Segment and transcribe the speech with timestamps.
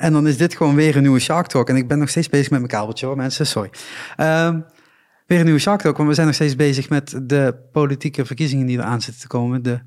[0.00, 1.68] En dan is dit gewoon weer een nieuwe Shark Talk.
[1.68, 3.46] En ik ben nog steeds bezig met mijn kabeltje hoor, mensen.
[3.46, 3.70] Sorry.
[4.16, 4.60] Ehm,
[5.26, 8.66] weer een nieuwe Shark Talk, want we zijn nog steeds bezig met de politieke verkiezingen
[8.66, 9.62] die er aan zitten te komen.
[9.62, 9.80] De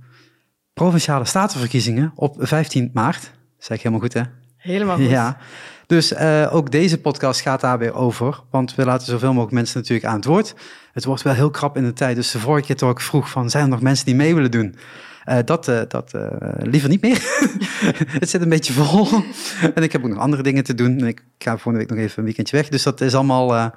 [0.73, 3.31] provinciale statenverkiezingen op 15 maart.
[3.57, 4.21] Zeg ik helemaal goed, hè?
[4.57, 5.09] Helemaal goed.
[5.09, 5.37] Ja.
[5.87, 8.43] Dus uh, ook deze podcast gaat daar weer over.
[8.49, 10.55] Want we laten zoveel mogelijk mensen natuurlijk aan het woord.
[10.91, 12.15] Het wordt wel heel krap in de tijd.
[12.15, 14.75] Dus de vorige keer ik vroeg van, zijn er nog mensen die mee willen doen?
[15.29, 16.13] Uh, dat uh, dat
[16.61, 17.21] liever niet meer.
[18.19, 19.07] het zit een beetje vol.
[19.75, 20.99] en ik heb ook nog andere dingen te doen.
[20.99, 22.69] En ik ga volgende week nog even een weekendje weg.
[22.69, 23.71] Dus dat is allemaal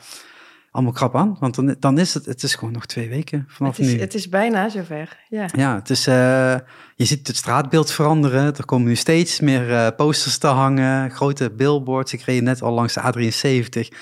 [0.71, 1.37] allemaal krap aan.
[1.41, 4.01] Want dan, dan is het, het is gewoon nog twee weken vanaf het is, nu.
[4.01, 5.48] Het is bijna zover, ja.
[5.52, 8.57] Ja, het is, je ziet het straatbeeld veranderen.
[8.57, 12.13] Er komen nu steeds meer posters te hangen, grote billboards.
[12.13, 13.97] Ik reed net al langs de A73,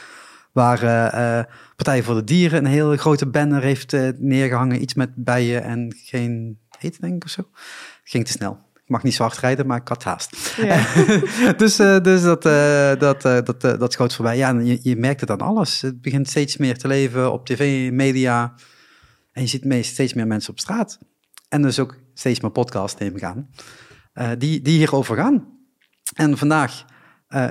[0.53, 1.45] waar uh,
[1.77, 4.83] Partij voor de Dieren een hele grote banner heeft neergehangen.
[4.83, 7.49] Iets met bijen en geen eten, denk ik, of zo.
[8.05, 8.59] ging te snel.
[8.85, 10.57] Ik mag niet zo hard rijden, maar ik had haast.
[10.57, 10.87] Ja.
[11.57, 14.37] dus uh, dus dat, uh, dat, uh, dat, dat schoot voorbij.
[14.37, 15.81] Ja, je, je merkt het aan alles.
[15.81, 18.55] Het begint steeds meer te leven op tv, media.
[19.33, 20.99] En je ziet steeds meer mensen op straat.
[21.49, 23.51] En dus ook steeds meer podcasts, neem ik aan,
[24.39, 25.47] die, die hierover gaan.
[26.15, 26.85] En vandaag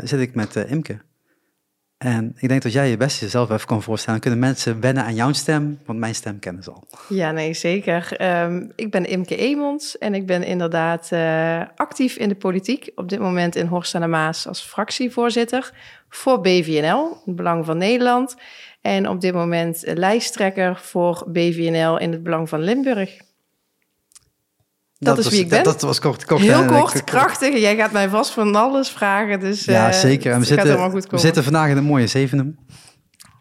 [0.04, 1.02] zit ik met Imke.
[2.04, 4.20] En ik denk dat jij je best jezelf even kan voorstellen.
[4.20, 5.80] Kunnen mensen wennen aan jouw stem?
[5.86, 6.88] Want mijn stem kennen ze al.
[7.10, 8.22] Ja, nee, zeker.
[8.44, 12.92] Um, ik ben Imke Emons en ik ben inderdaad uh, actief in de politiek.
[12.96, 15.72] Op dit moment in Horst aan de Maas als fractievoorzitter
[16.10, 18.36] voor BVNL, het Belang van Nederland.
[18.82, 23.18] En op dit moment lijsttrekker voor BVNL in het Belang van Limburg.
[25.04, 25.64] Dat, is wie ik ben.
[25.64, 26.26] Dat, was kort.
[26.26, 27.60] kort Heel kort, krachtig.
[27.60, 29.40] Jij gaat mij vast van alles vragen.
[29.40, 30.32] Dus, ja, uh, zeker.
[30.32, 32.58] En we, zitten, we zitten vandaag in een mooie Zevenum.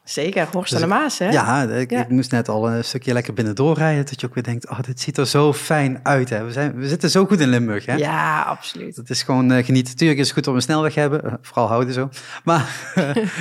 [0.05, 1.31] Zeker, Horst dus aan de Maas, hè?
[1.31, 2.01] Ja, ik, ja.
[2.01, 4.05] ik, moest net al een stukje lekker binnen doorrijden.
[4.05, 6.45] Dat je ook weer denkt, oh, dit ziet er zo fijn uit, hè?
[6.45, 7.95] We, zijn, we zitten zo goed in Limburg, hè?
[7.95, 8.97] Ja, absoluut.
[8.97, 9.97] Het is gewoon uh, genieten.
[9.97, 12.09] Tuurlijk is het goed om een snelweg hebben, uh, vooral houden zo.
[12.45, 12.95] Maar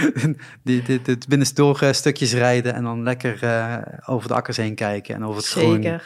[0.63, 3.39] dit binnendoor stukjes rijden en dan lekker
[4.05, 5.69] over de akkers heen kijken en over het Zeker.
[5.69, 6.01] groen.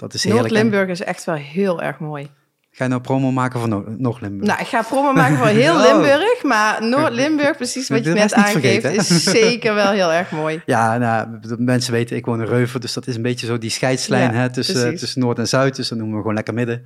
[0.00, 0.48] Dat is heerlijk.
[0.48, 2.30] Noord-Limburg is echt wel heel erg mooi.
[2.70, 3.68] Ga je nou promo maken voor
[3.98, 4.48] Noord-Limburg?
[4.48, 5.82] Nou, ik ga promo maken voor heel oh.
[5.82, 10.62] Limburg, maar Noord-Limburg, precies wat je net aangeeft, is zeker wel heel erg mooi.
[10.66, 13.70] Ja, nou, mensen weten, ik woon in Reuver, dus dat is een beetje zo die
[13.70, 16.82] scheidslijn ja, hè, tussen, tussen Noord en Zuid, dus dat noemen we gewoon lekker midden.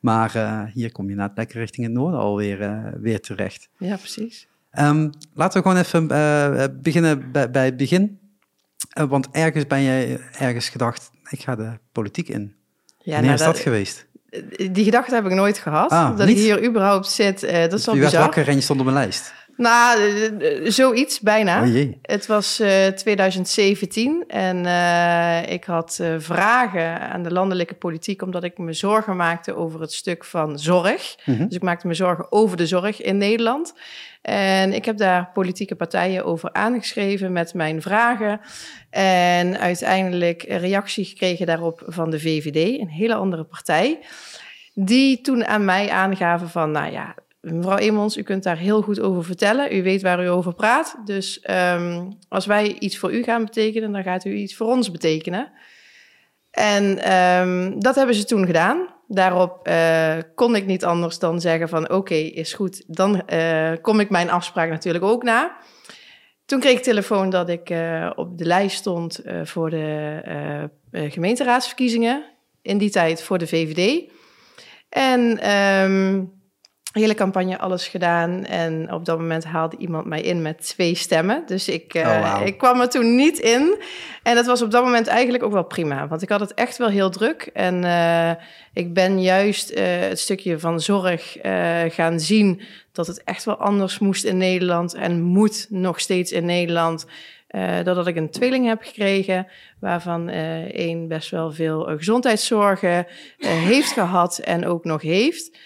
[0.00, 3.68] Maar uh, hier kom je naar lekker richting het noorden alweer uh, weer terecht.
[3.78, 4.48] Ja, precies.
[4.78, 8.18] Um, laten we gewoon even uh, beginnen bij, bij het begin.
[9.08, 12.54] want ergens ben je ergens gedacht, ik ga de politiek in.
[12.98, 14.06] Ja, Wanneer nou, is dat, dat, geweest?
[14.72, 15.90] Die gedachte heb ik nooit gehad.
[15.90, 16.36] Ah, dat niet?
[16.36, 18.20] ik hier überhaupt zit, uh, dat is wel je bizar.
[18.20, 19.32] Je wakker en je stond op mijn lijst.
[19.60, 20.00] Nou,
[20.64, 21.62] zoiets bijna.
[21.62, 21.92] Oh.
[22.02, 28.44] Het was uh, 2017 en uh, ik had uh, vragen aan de landelijke politiek omdat
[28.44, 31.16] ik me zorgen maakte over het stuk van zorg.
[31.24, 31.46] Mm -hmm.
[31.46, 33.74] Dus ik maakte me zorgen over de zorg in Nederland.
[34.22, 38.40] En ik heb daar politieke partijen over aangeschreven met mijn vragen.
[38.90, 43.98] En uiteindelijk reactie gekregen daarop van de VVD, een hele andere partij.
[44.74, 49.00] Die toen aan mij aangaven van, nou ja, mevrouw Emons, u kunt daar heel goed
[49.00, 49.76] over vertellen.
[49.76, 50.96] U weet waar u over praat.
[51.04, 54.90] Dus um, als wij iets voor u gaan betekenen, dan gaat u iets voor ons
[54.90, 55.52] betekenen.
[56.50, 58.98] En um, dat hebben ze toen gedaan.
[59.12, 62.84] Daarop uh, kon ik niet anders dan zeggen van oké, is goed.
[62.86, 65.56] Dan uh, kom ik mijn afspraak natuurlijk ook na.
[66.44, 72.24] Toen kreeg ik telefoon dat ik uh, op de lijst stond voor de gemeenteraadsverkiezingen.
[72.62, 74.10] In die tijd voor de VVD.
[74.88, 76.39] En um,
[76.92, 78.44] hele campagne alles gedaan.
[78.44, 81.42] En op dat moment haalde iemand mij in met twee stemmen.
[81.46, 82.46] Dus ik, uh, oh, wow.
[82.46, 83.82] ik kwam er toen niet in.
[84.22, 86.08] En dat was op dat moment eigenlijk ook wel prima.
[86.08, 87.50] Want ik had het echt wel heel druk.
[87.52, 88.30] En uh,
[88.72, 91.36] ik ben juist uh, het stukje van zorg
[91.88, 92.60] gaan zien...
[92.92, 94.94] dat het echt wel anders moest in Nederland...
[94.94, 97.06] en moet nog steeds in Nederland...
[97.56, 99.46] Uh, doordat ik een tweeling heb gekregen,
[99.80, 103.06] waarvan uh, één best wel veel gezondheidszorgen
[103.38, 105.58] uh, heeft gehad en ook nog heeft.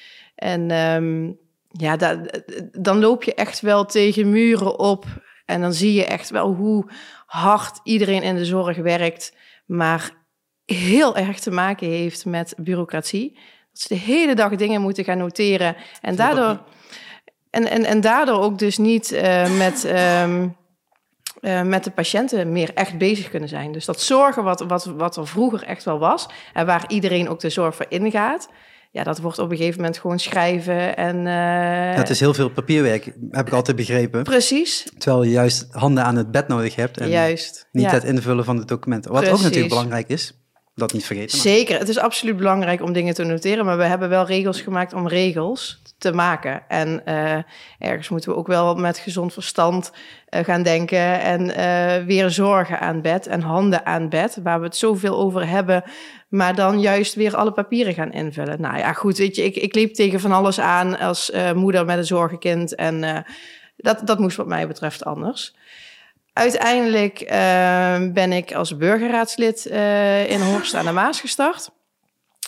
[0.44, 1.38] En um,
[1.69, 2.21] ja, da,
[2.72, 5.05] dan loop je echt wel tegen muren op.
[5.44, 6.91] En dan zie je echt wel hoe
[7.26, 9.37] hard iedereen in de zorg werkt,
[9.67, 10.11] maar
[10.64, 13.38] heel erg te maken heeft met bureaucratie.
[13.73, 15.76] Dat ze de hele dag dingen moeten gaan noteren.
[16.00, 16.62] En daardoor,
[17.50, 19.85] en, en, en daardoor ook dus niet uh, met.
[20.23, 20.56] Um,
[21.40, 23.73] uh, met de patiënten meer echt bezig kunnen zijn.
[23.73, 26.29] Dus dat zorgen wat, wat, wat er vroeger echt wel was...
[26.52, 28.49] en waar iedereen ook de zorg voor ingaat
[28.94, 31.26] ja, dat wordt op een gegeven moment gewoon schrijven en...
[31.26, 31.96] Uh...
[31.96, 34.23] Dat is heel veel papierwerk, heb ik altijd begrepen.
[34.23, 34.87] Precies.
[34.99, 36.99] Terwijl je juist handen aan het bed nodig hebt.
[36.99, 37.91] En juist, niet ja.
[37.91, 39.12] het invullen van de documenten.
[39.12, 39.38] Wat Precies.
[39.38, 40.32] ook natuurlijk belangrijk is.
[40.75, 41.38] dat niet vergeten.
[41.38, 44.93] Zeker, het is absoluut belangrijk om dingen te noteren, maar we hebben wel regels gemaakt
[44.93, 46.62] om regels te maken.
[46.69, 47.37] En uh,
[47.79, 49.93] ergens moeten we ook wel met gezond verstand
[50.31, 54.67] uh, gaan denken en uh, weer zorgen aan bed en handen aan bed, waar we
[54.67, 55.85] het zoveel over hebben,
[56.34, 58.60] maar dan juist weer alle papieren gaan invullen.
[58.60, 61.98] Nou ja, goed, weet je, ik, ik liep tegen van alles aan als moeder met
[61.98, 63.25] een zorgenkind en
[63.76, 65.54] dat, dat moest wat mij betreft anders.
[66.32, 67.28] Uiteindelijk uh,
[68.12, 69.64] ben ik als burgerraadslid
[70.28, 71.70] in Horst aan de Maas gestart.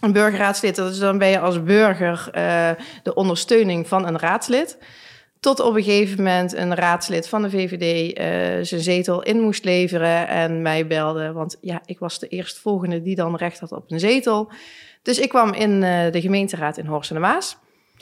[0.00, 2.28] Een burgerraadslid, dat is dan ben je als burger
[3.02, 4.78] de ondersteuning van een raadslid.
[5.46, 8.16] Tot op een gegeven moment een raadslid van de VVD
[8.66, 11.32] zijn zetel in moest leveren en mij belde.
[11.32, 14.52] Want ja, ik was de eerstvolgende die dan recht had op een zetel.
[15.02, 17.56] Dus ik kwam in de gemeenteraad in Horst aan de Maas.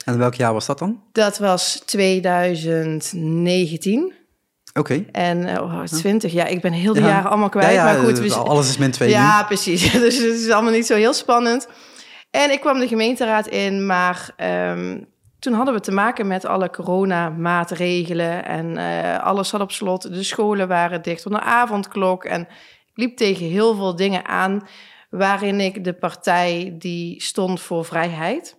[0.05, 1.01] En welk jaar was dat dan?
[1.11, 4.13] Dat was 2019.
[4.73, 5.05] Oké.
[5.11, 7.73] En oh, 20, ja, ik ben heel de jaren allemaal kwijt.
[7.73, 9.91] Ja, maar goed, we, alles is min 2 Ja, precies.
[10.05, 11.67] Dus het is allemaal niet zo heel spannend.
[12.31, 14.29] En ik kwam de gemeenteraad in, maar
[14.71, 15.13] um,
[15.45, 20.13] toen hadden we te maken met alle coronamaatregelen en uh, alles zat op slot.
[20.13, 24.67] De scholen waren dicht van de avondklok en ik liep tegen heel veel dingen aan
[25.09, 28.57] waarin ik de partij die stond voor vrijheid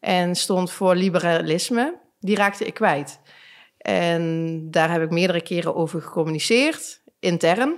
[0.00, 3.20] en stond voor liberalisme, die raakte ik kwijt.
[3.78, 7.74] En daar heb ik meerdere keren over gecommuniceerd, intern.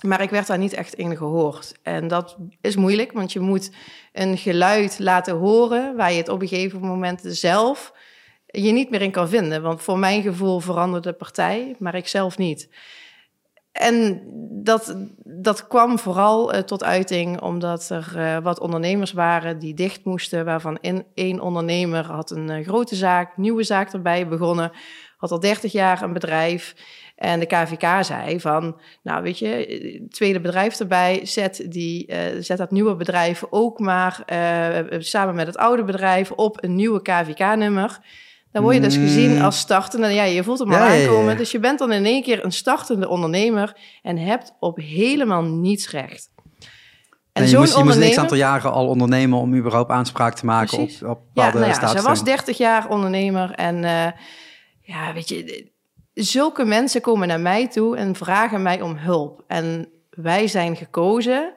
[0.00, 1.74] Maar ik werd daar niet echt in gehoord.
[1.82, 3.70] En dat is moeilijk, want je moet
[4.12, 7.92] een geluid laten horen waar je het op een gegeven moment zelf
[8.46, 9.62] je niet meer in kan vinden.
[9.62, 12.68] Want voor mijn gevoel veranderde de partij, maar ik zelf niet.
[13.72, 14.22] En
[14.62, 20.04] dat, dat kwam vooral uh, tot uiting omdat er uh, wat ondernemers waren die dicht
[20.04, 20.78] moesten, waarvan
[21.14, 24.72] één ondernemer had een uh, grote zaak, nieuwe zaak erbij begonnen,
[25.16, 26.74] had al 30 jaar een bedrijf.
[27.20, 32.70] En de KVK zei van, nou weet je, tweede bedrijf erbij, zet, die, zet dat
[32.70, 34.22] nieuwe bedrijf ook maar
[34.98, 38.00] samen met het oude bedrijf op een nieuwe KVK-nummer.
[38.52, 39.40] Dan word je dus gezien mm.
[39.40, 40.08] als startende.
[40.08, 41.36] Ja, je voelt hem al aankomen.
[41.36, 45.90] Dus je bent dan in één keer een startende ondernemer en hebt op helemaal niets
[45.90, 46.30] recht.
[47.32, 50.78] En, je, moest, je moest een aantal jaren al ondernemen om überhaupt aanspraak te maken
[50.78, 54.06] op, op bepaalde ja, nou ja, Ze was 30 jaar ondernemer en uh,
[54.80, 55.70] ja, weet je,
[56.22, 59.44] zulke mensen komen naar mij toe en vragen mij om hulp.
[59.46, 61.52] En wij zijn gekozen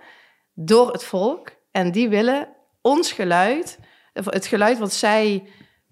[0.53, 2.47] door het volk en die willen
[2.81, 3.79] ons geluid,
[4.13, 5.43] het geluid wat zij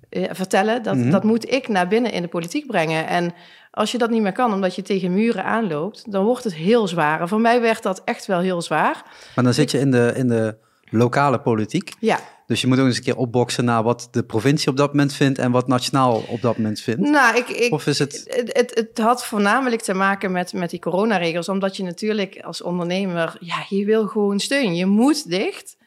[0.10, 0.84] eh, vertellen.
[0.84, 1.10] Dat, mhm.
[1.10, 3.08] dat moet ik naar binnen in de politiek brengen.
[3.08, 3.34] En
[3.72, 6.88] als je dat niet meer kan, omdat je tegen muren aanloopt, dan wordt het heel
[6.88, 7.22] zwaar.
[7.22, 9.04] En voor mij werd dat echt wel heel zwaar.
[9.36, 10.58] Maar dan zit je in de, in de
[10.90, 11.94] lokale politiek.
[12.00, 12.20] Ja.
[12.52, 15.14] Dus je moet ook eens een keer opboksen naar wat de provincie op dat moment
[15.14, 17.00] vindt en wat nationaal op dat moment vindt.
[17.02, 18.24] Nou, ik, ik, of is het...
[18.52, 18.98] Het, het...
[18.98, 23.86] had voornamelijk te maken met, met die coronaregels, omdat je natuurlijk als ondernemer, ja, je
[23.86, 24.76] wil gewoon steun.
[24.76, 25.78] Je moet dicht.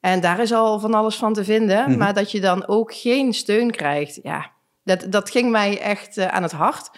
[0.00, 1.90] En daar is al van alles van te vinden.
[1.90, 1.98] Mhm.
[1.98, 4.50] Maar dat je dan ook geen steun krijgt, ja,
[4.84, 6.90] dat, dat ging mij echt uh, aan het hart.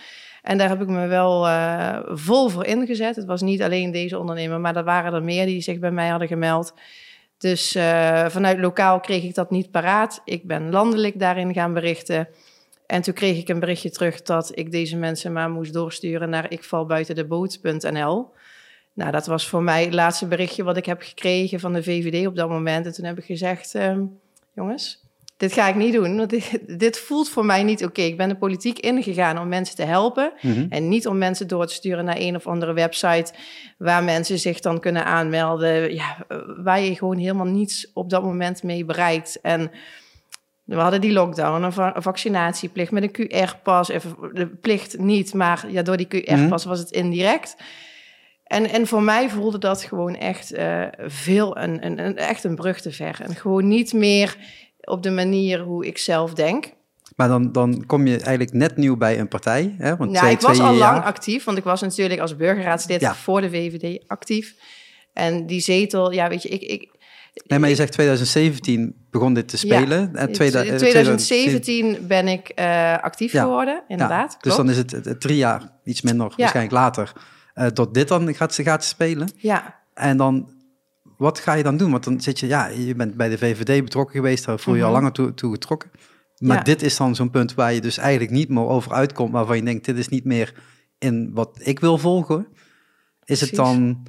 [0.42, 3.16] En daar heb ik me wel uh, vol voor ingezet.
[3.16, 6.08] Het was niet alleen deze ondernemer, maar er waren er meer die zich bij mij
[6.08, 6.74] hadden gemeld.
[7.40, 10.20] Dus uh, vanuit lokaal kreeg ik dat niet paraat.
[10.24, 12.28] Ik ben landelijk daarin gaan berichten.
[12.86, 16.50] En toen kreeg ik een berichtje terug dat ik deze mensen maar moest doorsturen naar
[16.50, 18.32] ikvalbuitenDeboot.nl.
[18.92, 22.26] Nou, dat was voor mij het laatste berichtje wat ik heb gekregen van de VVD
[22.26, 22.86] op dat moment.
[22.86, 23.98] En toen heb ik gezegd, uh,
[24.54, 25.04] jongens,
[25.40, 26.16] dit ga ik niet doen.
[26.16, 28.00] Want dit, dit voelt voor mij niet oké.
[28.00, 30.32] Ik ben de politiek ingegaan om mensen te helpen.
[30.40, 30.66] Mhm.
[30.68, 33.32] En niet om mensen door te sturen naar een of andere website...
[33.78, 35.94] waar mensen zich dan kunnen aanmelden.
[35.94, 36.16] Ja,
[36.62, 39.40] waar je gewoon helemaal niets op dat moment mee bereikt.
[39.42, 39.70] En...
[40.64, 43.86] We hadden die lockdown, een vaccinatieplicht met een QR-pas.
[44.32, 46.68] De plicht niet, maar ja, door die QR-pas mhm.
[46.68, 47.56] was het indirect.
[48.44, 52.54] En, en voor mij voelde dat gewoon echt uh, veel een, een, een, echt een
[52.54, 53.20] brug te ver.
[53.22, 54.36] En gewoon niet meer
[54.84, 56.72] op de manier hoe ik zelf denk.
[57.16, 59.74] Maar dan, dan kom je eigenlijk net nieuw bij een partij.
[59.78, 59.96] Hè?
[59.96, 63.50] Want ja, ik was al lang actief, want ik was natuurlijk als burgerraadslid voor de
[63.50, 64.54] VVD actief.
[65.12, 66.62] En die zetel, ja, weet je, ik.
[66.62, 66.98] ik
[67.46, 70.10] Nee, maar je zegt 2017 begon dit te spelen.
[70.12, 74.32] Ja, en 2017 ben ik uh, actief geworden, inderdaad.
[74.32, 77.12] Ja, dus dan is het, het, drie jaar, iets minder, waarschijnlijk later
[77.54, 79.30] uh, tot dit dan gaat, gaat spelen.
[79.36, 79.78] Ja.
[79.94, 80.50] En dan,
[81.20, 81.90] wat ga je dan doen?
[81.90, 84.82] Want dan zit je, ja, je bent bij de VVD betrokken geweest, daar voel je
[84.82, 84.96] al mhm.
[84.96, 85.90] langer toe, toe getrokken.
[86.38, 89.56] Maar dit is dan zo'n punt waar je dus eigenlijk niet meer over uitkomt, waarvan
[89.56, 90.54] je denkt, dit is niet meer
[90.98, 92.46] in wat ik wil volgen.
[93.24, 94.06] Is het dan,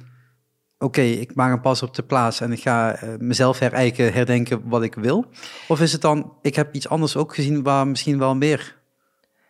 [0.78, 4.68] oké, ik maak een pas op de plaats en ik ga uh, mezelf herijken, herdenken
[4.68, 5.26] wat ik wil?
[5.68, 8.81] Of is het dan, ik heb iets anders ook gezien waar misschien wel meer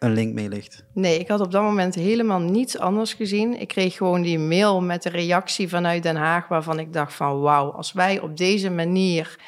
[0.03, 0.85] een link mee ligt?
[0.95, 3.61] Nee, ik had op dat moment helemaal niets anders gezien.
[3.61, 7.41] Ik kreeg gewoon die mail met de reactie vanuit Den Haag, waarvan ik dacht van
[7.41, 9.39] wauw, als wij op deze manier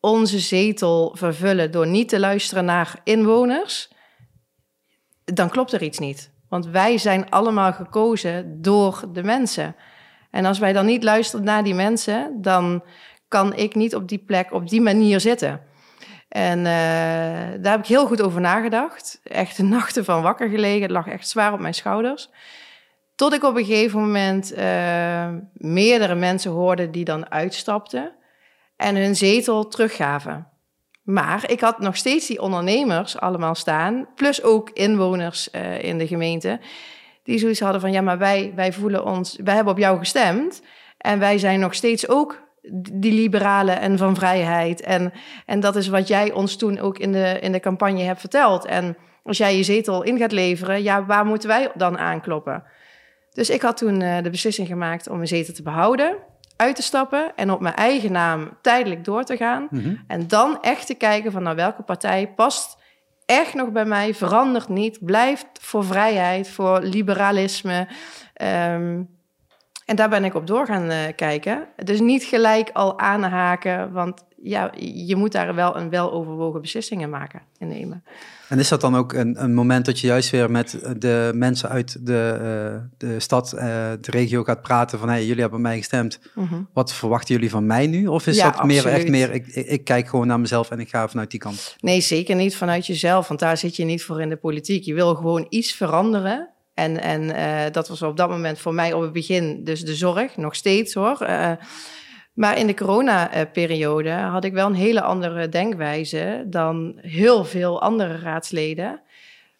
[0.00, 3.88] onze zetel vervullen door niet te luisteren naar inwoners,
[5.24, 6.30] dan klopt er iets niet.
[6.48, 9.76] Want wij zijn allemaal gekozen door de mensen.
[10.30, 12.84] En als wij dan niet luisteren naar die mensen, dan
[13.28, 15.60] kan ik niet op die plek op die manier zitten.
[16.34, 16.64] En uh,
[17.62, 19.20] daar heb ik heel goed over nagedacht.
[19.24, 20.82] Echt nachten van wakker gelegen.
[20.82, 22.30] Het lag echt zwaar op mijn schouders.
[23.14, 28.12] Tot ik op een gegeven moment uh, meerdere mensen hoorde die dan uitstapten
[28.76, 30.48] en hun zetel teruggaven.
[31.02, 36.06] Maar ik had nog steeds die ondernemers allemaal staan, plus ook inwoners uh, in de
[36.06, 36.60] gemeente,
[37.22, 40.62] die zoiets hadden van ja, maar wij, wij voelen ons, wij hebben op jou gestemd
[40.98, 42.43] en wij zijn nog steeds ook
[42.92, 44.80] die liberalen en van vrijheid.
[44.80, 45.12] En,
[45.46, 48.64] en dat is wat jij ons toen ook in de, in de campagne hebt verteld.
[48.64, 52.64] En als jij je zetel in gaat leveren, ja, waar moeten wij dan aankloppen?
[53.32, 56.16] Dus ik had toen uh, de beslissing gemaakt om mijn zetel te behouden,
[56.56, 59.66] uit te stappen en op mijn eigen naam tijdelijk door te gaan.
[59.70, 60.04] Mm -hmm.
[60.06, 62.82] En dan echt te kijken van nou, welke partij past
[63.26, 67.88] echt nog bij mij, verandert niet, blijft voor vrijheid, voor liberalisme.
[68.42, 69.13] Um,
[69.84, 71.66] en daar ben ik op door gaan uh, kijken.
[71.84, 74.72] Dus niet gelijk al aanhaken, want ja,
[75.04, 78.04] je moet daar wel een weloverwogen beslissingen maken en nemen.
[78.48, 81.68] En is dat dan ook een, een moment dat je juist weer met de mensen
[81.68, 82.38] uit de,
[82.72, 83.60] uh, de stad, uh,
[84.00, 86.20] de regio gaat praten van hey, jullie hebben mij gestemd.
[86.34, 86.68] Mm -hmm.
[86.72, 88.06] Wat verwachten jullie van mij nu?
[88.06, 90.88] Of is ja, dat meer echt meer, ik, ik, kijk gewoon naar mezelf en ik
[90.88, 91.76] ga vanuit die kant?
[91.80, 94.84] Nee, zeker niet vanuit jezelf, want daar zit je niet voor in de politiek.
[94.84, 98.92] Je wil gewoon iets veranderen en, en uh, dat was op dat moment voor mij
[98.92, 101.18] op het begin dus de zorg, nog steeds hoor.
[101.22, 101.52] Uh,
[102.32, 108.18] maar in de coronaperiode had ik wel een hele andere denkwijze dan heel veel andere
[108.18, 109.00] raadsleden.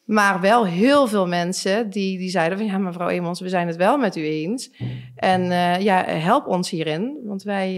[0.04, 3.76] Maar wel heel veel mensen die, die zeiden van ja, mevrouw Emons, we zijn het
[3.76, 4.70] wel met u eens.
[5.16, 5.42] En
[5.82, 7.76] ja, help ons hierin, want wij,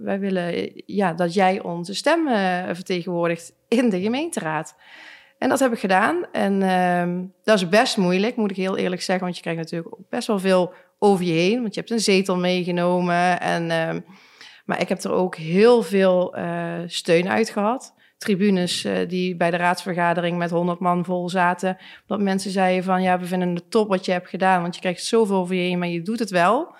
[0.00, 2.28] wij willen ja, dat jij onze stem
[2.74, 4.74] vertegenwoordigt in de gemeenteraad.
[5.38, 6.26] En dat heb ik gedaan.
[6.32, 9.24] En uh, dat is best moeilijk, moet ik heel eerlijk zeggen.
[9.24, 11.60] Want je krijgt natuurlijk ook best wel veel over je heen.
[11.60, 13.40] Want je hebt een zetel meegenomen.
[13.40, 14.00] En, uh,
[14.64, 17.94] maar ik heb er ook heel veel uh, steun uit gehad.
[18.18, 21.76] Tribunes uh, die bij de raadsvergadering met 100 man vol zaten.
[22.06, 24.62] Dat mensen zeiden van ja, we vinden het top wat je hebt gedaan.
[24.62, 26.74] Want je krijgt zoveel over je heen, maar je doet het wel.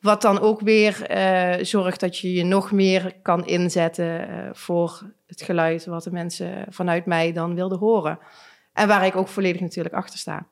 [0.00, 5.12] Wat dan ook weer uh, zorgt dat je je nog meer kan inzetten uh, voor
[5.26, 8.18] het geluid wat de mensen vanuit mij dan wilden horen.
[8.72, 10.46] En waar ik ook volledig natuurlijk achter sta.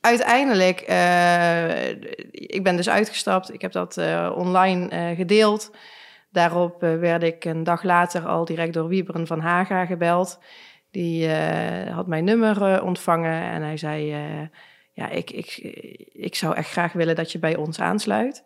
[0.00, 1.88] Uiteindelijk, uh,
[2.30, 3.52] ik ben dus uitgestapt.
[3.52, 3.98] Ik heb dat
[4.34, 5.70] online gedeeld.
[6.30, 10.38] Daarop werd ik een dag later al direct door Wieberen van Haga gebeld.
[10.90, 11.28] Die
[11.90, 14.14] had mijn nummer ontvangen en hij zei
[15.00, 15.56] ja, ik, ik,
[16.12, 18.44] ik zou echt graag willen dat je bij ons aansluit.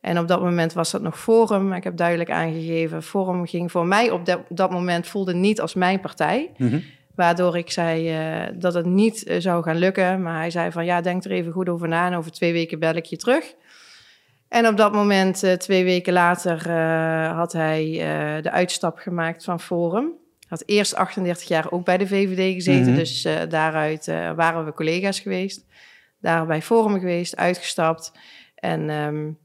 [0.00, 1.72] En op dat moment was dat nog Forum.
[1.72, 5.74] Ik heb duidelijk aangegeven, Forum ging voor mij op dat, dat moment voelde niet als
[5.74, 6.50] mijn partij.
[6.56, 6.82] Mm -hmm.
[7.14, 10.22] Waardoor ik zei uh, dat het niet uh, zou gaan lukken.
[10.22, 12.78] Maar hij zei van ja, denk er even goed over na en over twee weken
[12.78, 13.54] bel ik je terug.
[14.48, 16.70] En op dat moment, uh, twee weken later,
[17.34, 17.84] had hij
[18.42, 20.10] de uitstap gemaakt van Forum.
[20.48, 22.96] Had eerst 38 jaar ook bij de VVD gezeten, mm -hmm.
[22.96, 24.06] dus daaruit
[24.36, 25.64] waren we collega's geweest
[26.22, 28.12] daar bij Forum geweest, uitgestapt.
[28.54, 29.38] En, um,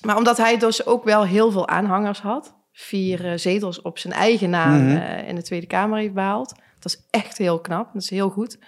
[0.00, 4.14] maar omdat hij dus ook wel heel veel aanhangers had, vier uh, zetels op zijn
[4.14, 4.96] eigen naam mm -hmm.
[4.96, 6.54] uh, in de Tweede Kamer heeft behaald.
[6.78, 8.58] Dat is echt heel knap, dat is heel goed.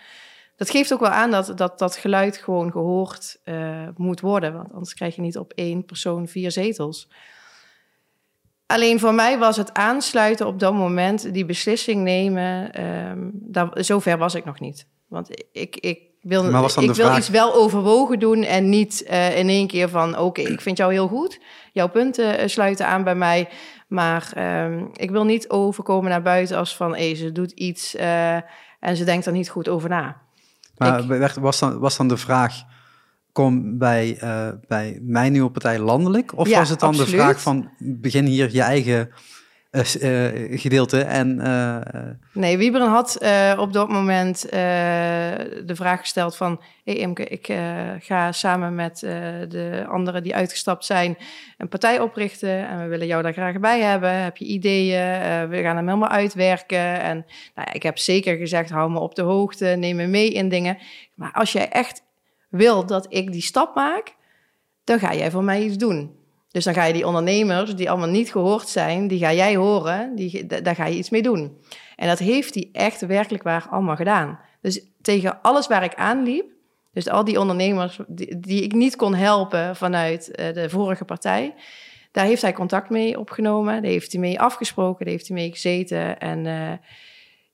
[0.56, 4.72] Dat geeft ook wel aan dat dat, dat geluid gewoon gehoord uh, moet worden, want
[4.72, 7.08] anders krijg je niet op één persoon vier zetels.
[8.66, 14.18] Alleen voor mij was het aansluiten op dat moment, die beslissing nemen, um, daar, zover
[14.18, 14.86] was ik nog niet.
[15.06, 19.66] Want ik, ik wil, ik wil iets wel overwogen doen en niet uh, in één
[19.66, 20.10] keer van...
[20.10, 21.40] oké, okay, ik vind jou heel goed,
[21.72, 23.48] jouw punten uh, sluiten aan bij mij...
[23.88, 26.94] maar uh, ik wil niet overkomen naar buiten als van...
[26.94, 28.34] Hey, ze doet iets uh,
[28.80, 30.16] en ze denkt er niet goed over na.
[30.76, 32.62] Maar ik, was, dan, was dan de vraag...
[33.32, 34.18] kom bij,
[34.68, 36.38] bij mijn nieuwe partij landelijk?
[36.38, 37.10] Of ja, was het dan absoluut.
[37.10, 37.70] de vraag van...
[37.78, 39.14] begin hier je eigen uh,
[39.70, 41.00] gedeelte.
[41.00, 41.76] En, uh,
[42.32, 43.18] nee, Wieberen had
[43.58, 46.60] op dat moment de vraag gesteld van...
[46.84, 47.46] Hey Imke, ik
[47.98, 48.98] ga samen met
[49.48, 51.16] de anderen die uitgestapt zijn...
[51.56, 54.22] een partij oprichten en we willen jou daar graag bij hebben.
[54.22, 55.48] Heb je ideeën?
[55.48, 57.00] we gaan hem helemaal uitwerken.
[57.00, 60.48] En nou ik heb zeker gezegd, hou me op de hoogte, neem me mee in
[60.48, 60.78] dingen.
[61.14, 62.02] Maar als jij echt
[62.48, 64.14] wil dat ik die stap maak...
[64.84, 66.17] dan ga jij voor mij iets doen.
[66.50, 70.14] Dus dan ga je die ondernemers, die allemaal niet gehoord zijn, die ga jij horen,
[70.14, 71.58] die, daar ga je iets mee doen.
[71.96, 74.38] En dat heeft hij echt werkelijk waar allemaal gedaan.
[74.60, 76.46] Dus tegen alles waar ik aanliep,
[76.92, 81.54] dus al die ondernemers die, die ik niet kon helpen vanuit uh, de vorige partij,
[82.12, 83.82] daar heeft hij contact mee opgenomen.
[83.82, 86.18] Daar heeft hij mee afgesproken, daar heeft hij mee gezeten.
[86.18, 86.72] En uh,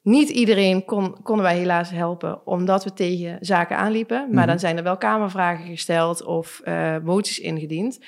[0.02, 4.18] niet iedereen kon, konden wij helaas helpen, omdat we tegen zaken aanliepen.
[4.18, 4.46] Maar mhm.
[4.46, 7.98] dan zijn er wel kamervragen gesteld of uh, moties ingediend.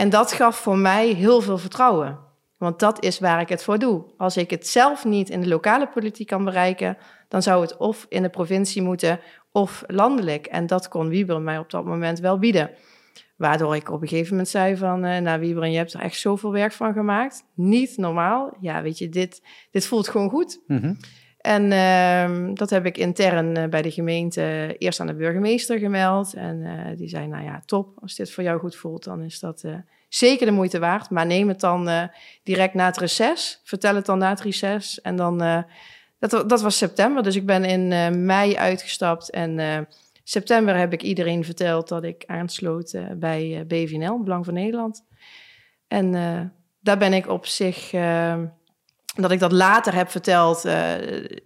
[0.00, 2.18] En dat gaf voor mij heel veel vertrouwen.
[2.56, 4.04] Want dat is waar ik het voor doe.
[4.16, 6.96] Als ik het zelf niet in de lokale politiek kan bereiken,
[7.28, 9.20] dan zou het of in de provincie moeten
[9.52, 10.46] of landelijk.
[10.46, 12.70] En dat kon Wieber mij op dat moment wel bieden.
[13.36, 16.18] Waardoor ik op een gegeven moment zei van, uh, nou Wieber, je hebt er echt
[16.18, 17.44] zoveel werk van gemaakt.
[17.54, 18.56] Niet normaal.
[18.60, 20.60] Ja, weet je, dit, dit voelt gewoon goed.
[20.66, 20.94] Mhm.
[21.40, 26.34] En uh, dat heb ik intern uh, bij de gemeente eerst aan de burgemeester gemeld.
[26.34, 27.98] En uh, die zei, nou ja, top.
[28.00, 29.64] Als dit voor jou goed voelt, dan is dat
[30.08, 31.10] zeker de moeite waard.
[31.10, 32.10] Maar neem het dan
[32.42, 33.60] direct na het reces.
[33.64, 35.00] Vertel het dan na het reces.
[35.00, 35.64] En dan,
[36.18, 37.22] dat, dat was september.
[37.22, 37.88] Dus ik ben in
[38.24, 39.86] mei uitgestapt en
[40.24, 45.04] september heb ik iedereen verteld dat ik aansloot bij BVNL, Belang van Nederland.
[45.88, 46.12] En
[46.80, 47.90] daar ben ik op zich,
[49.14, 50.62] dat ik dat later heb verteld.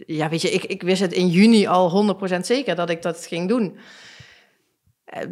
[0.06, 3.26] ja, weet je, ik, ik wist het in juni al 100% zeker dat ik dat
[3.26, 3.78] ging doen.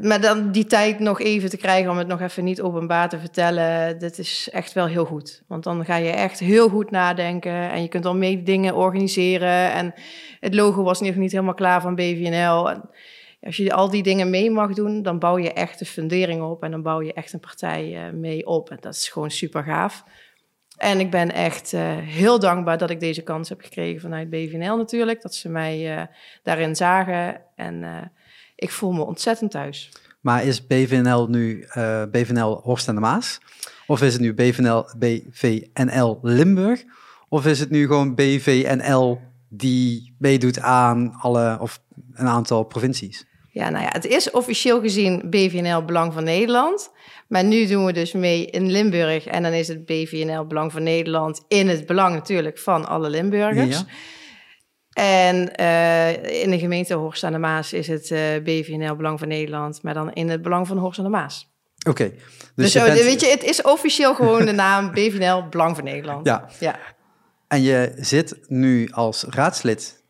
[0.01, 3.19] Maar dan die tijd nog even te krijgen om het nog even niet openbaar te
[3.19, 5.43] vertellen, dat is echt wel heel goed.
[5.49, 9.73] Want dan ga je echt heel goed nadenken en je kunt al mee dingen organiseren.
[9.73, 9.95] En
[10.41, 12.71] het logo was nog niet helemaal klaar van BVNL.
[12.71, 12.91] En
[13.41, 16.63] als je al die dingen mee mag doen, dan bouw je echt de fundering op
[16.63, 18.71] en dan bouw je echt een partij uh, mee op.
[18.71, 20.05] En dat is gewoon super gaaf.
[20.83, 24.77] En ik ben echt uh, heel dankbaar dat ik deze kans heb gekregen vanuit BVNL
[24.77, 25.23] natuurlijk.
[25.23, 26.03] Dat ze mij uh,
[26.43, 27.41] daarin zagen.
[27.57, 28.11] En
[28.57, 29.91] ik voel me ontzettend thuis.
[30.21, 31.67] Maar is BVNL nu
[32.11, 33.41] BVNL Horst en de Maas?
[33.87, 36.85] Of is het nu BVNL, BVNL Limburg?
[37.29, 41.81] Of is het nu gewoon BVNL die meedoet aan alle of
[42.13, 43.27] een aantal provincies?
[43.53, 46.91] Ja, nou ja, het is officieel gezien BVNL Belang van Nederland.
[47.29, 49.27] Maar nu doen we dus mee in Limburg.
[49.27, 53.79] En dan is het BVNL Belang van Nederland in het belang natuurlijk van alle Limburgers.
[53.79, 53.85] Ja.
[54.93, 59.19] En uh, in de gemeente Horst aan de Maas is het uh, eh, BVNL Belang
[59.19, 61.51] van Nederland, maar dan in het belang van Horst aan de Maas.
[61.89, 62.11] Oké.
[62.11, 62.19] dus,
[62.55, 63.03] dus je bent...
[63.03, 66.27] weet je, het is officieel gewoon de naam BVNL Belang van Nederland.
[66.27, 66.49] Ja.
[66.61, 66.79] ja.
[67.49, 70.02] En je zit nu als raadslid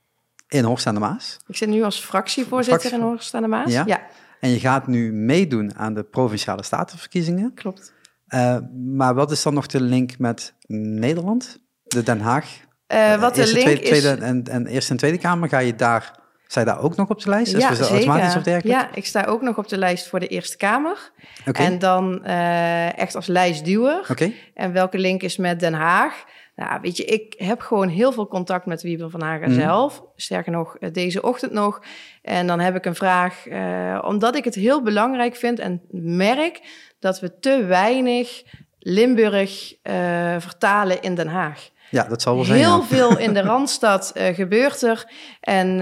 [0.53, 1.37] in Horst aan de Maas.
[1.47, 3.73] Ik zit nu als fractievoorzitter in Horst aan de Maas.
[3.73, 4.01] Ja.
[4.41, 7.55] En je gaat nu meedoen aan de provinciale statenverkiezingen.
[7.55, 7.93] Klopt.
[8.29, 8.57] Uh,
[8.95, 12.61] maar wat is dan nog de link met Nederland, de Den Haag?
[12.89, 16.19] Uh, wat de link tweede, tweede, en, en Eerste en Tweede Kamer, ga je daar,
[16.47, 17.57] sta je daar ook nog op de lijst?
[17.57, 18.67] Ja, zeker.
[18.67, 21.13] Ja, ik sta ook nog op de lijst voor de Eerste Kamer.
[21.47, 21.67] Okay.
[21.67, 24.07] En dan uh, echt als lijstduwer.
[24.11, 24.33] Oké.
[24.55, 26.25] En welke link is met Den Haag?
[26.57, 29.61] Nou, weet je, ik heb gewoon heel veel contact met Wiebe van Hagen mhm.
[29.61, 30.03] zelf.
[30.17, 31.83] Sterker nog, eh, deze ochtend nog.
[32.23, 36.61] En dan heb ik een vraag, uh, omdat ik het heel belangrijk vind en merk
[36.99, 38.43] dat we te weinig
[38.79, 39.95] Limburg uh,
[40.39, 41.71] vertalen in Den Haag.
[41.91, 42.59] Ja, dat zal wel zijn.
[42.59, 45.13] Heel veel in de Randstad uh, gebeurt er.
[45.41, 45.81] En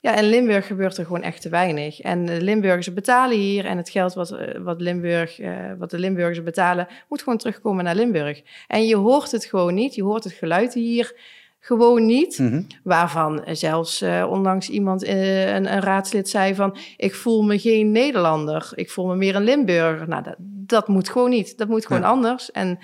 [0.00, 2.00] ja, in Limburg gebeurt er gewoon echt te weinig.
[2.00, 5.98] En de Limburgers betalen hier en het geld wat, eh, wat, Limburg, uh, wat de
[5.98, 8.42] Limburgers betalen, moet gewoon terugkomen naar Limburg.
[8.66, 9.94] En je hoort het gewoon niet.
[9.94, 11.14] Je hoort het geluid hier
[11.58, 12.38] gewoon niet.
[12.38, 12.62] Mhm.
[12.82, 16.76] Waarvan zelfs uh, onlangs iemand, uh, een, een, raadslid, zei van...
[16.96, 20.08] ik voel me geen Nederlander, ik voel me meer een Limburger.
[20.08, 21.58] Nou, dat, dat moet gewoon niet.
[21.58, 22.50] Dat moet gewoon anders.
[22.50, 22.78] En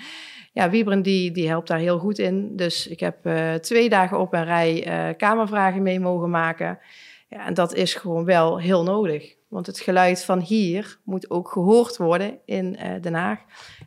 [0.53, 2.55] ja, Wiebren die, die helpt daar heel goed in.
[2.55, 6.79] Dus ik heb uh, twee dagen op een rij kamervragen mee mogen maken...
[7.29, 9.35] Ja, en dat is gewoon wel heel nodig.
[9.47, 13.39] Want het geluid van hier moet ook gehoord worden in uh, Den Haag.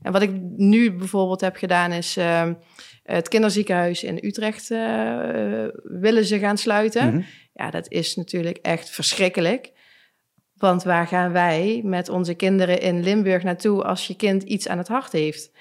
[0.02, 2.16] En wat ik nu bijvoorbeeld heb gedaan is...
[2.16, 2.50] Uh,
[3.02, 7.14] het kinderziekenhuis in Utrecht uh, willen ze gaan sluiten.
[7.14, 7.22] Mhm.
[7.52, 9.72] Ja, dat is natuurlijk echt verschrikkelijk.
[10.54, 13.84] Want waar gaan wij met onze kinderen in Limburg naartoe...
[13.84, 15.52] als je kind iets aan het hart heeft?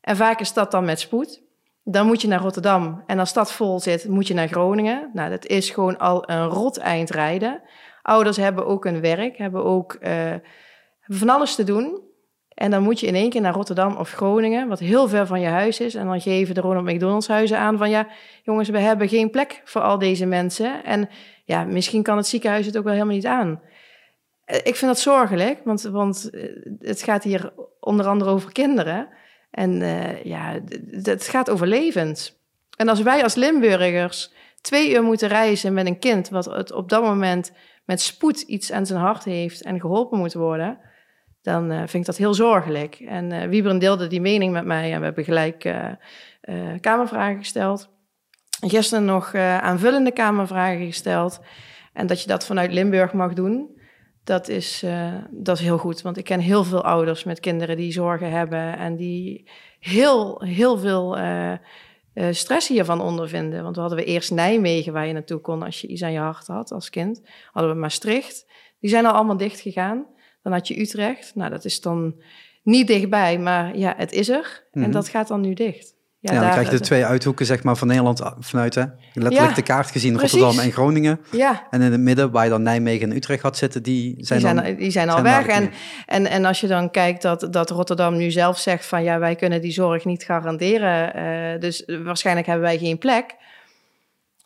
[0.00, 1.42] En vaak is dat dan met spoed.
[1.88, 3.02] Dan moet je naar Rotterdam.
[3.06, 5.10] En als dat vol zit, moet je naar Groningen.
[5.12, 7.62] Nou, dat is gewoon al een rot eind rijden.
[8.02, 9.96] Ouders hebben ook een werk, hebben ook
[11.06, 12.04] hebben van alles te doen.
[12.56, 15.40] En dan moet je in één keer naar Rotterdam of Groningen, wat heel ver van
[15.40, 15.94] je huis is.
[15.94, 18.08] En dan geven de Ronald McDonald's huizen aan van ja,
[18.42, 20.84] jongens, we hebben geen plek voor al deze mensen.
[20.84, 21.08] En
[21.44, 23.60] ja, misschien kan het ziekenhuis het ook wel helemaal niet aan.
[24.44, 26.42] Eh, ik vind dat zorgelijk, want, want eh,
[26.78, 29.08] het gaat hier onder andere over kinderen.
[29.56, 30.60] En uh, ja,
[31.02, 32.36] het gaat over levens.
[32.76, 36.88] En als wij als Limburgers twee uur moeten reizen met een kind, wat het op
[36.88, 37.52] dat moment
[37.84, 40.78] met spoed iets aan zijn hart heeft en geholpen moet worden,
[41.42, 42.94] dan uh, vind ik dat heel zorgelijk.
[42.94, 45.74] En uh, Wieberen deelde die mening met mij en we hebben gelijk
[46.80, 47.88] kamervragen gesteld.
[48.60, 51.40] gisteren nog aanvullende Kamervragen gesteld.
[51.92, 53.75] En dat je dat vanuit Limburg mag doen,
[54.26, 56.02] dat is, uh, dat is heel goed.
[56.02, 59.48] Want ik ken heel veel ouders met kinderen die zorgen hebben en die
[59.80, 61.52] heel, heel veel uh,
[62.30, 63.62] stress hiervan ondervinden.
[63.62, 66.18] Want we hadden we eerst Nijmegen, waar je naartoe kon als je iets aan je
[66.18, 67.20] hart had als kind.
[67.52, 68.46] Hadden we Maastricht.
[68.80, 70.06] Die zijn al allemaal dicht gegaan.
[70.42, 71.34] Dan had je Utrecht.
[71.34, 72.22] Nou, dat is dan
[72.62, 74.66] niet dichtbij, maar ja, het is er.
[74.72, 74.90] En mhm.
[74.90, 75.95] dat gaat dan nu dicht.
[76.26, 78.74] Ja, ja dan krijg je de twee uithoeken zeg maar, van Nederland vanuit.
[78.74, 78.84] Hè?
[79.12, 81.20] Letterlijk de kaart gezien, Rotterdam en Groningen.
[81.30, 81.66] Ja.
[81.70, 84.48] En in het midden, waar je dan Nijmegen en Utrecht gaat zitten, die zijn, die
[84.48, 85.46] zijn, dan, die zijn al weg.
[85.46, 85.70] En,
[86.06, 89.02] en, en als je dan kijkt dat, dat Rotterdam nu zelf zegt van...
[89.02, 91.16] ja, wij kunnen die zorg niet garanderen.
[91.54, 93.34] Uh, dus waarschijnlijk hebben wij geen plek.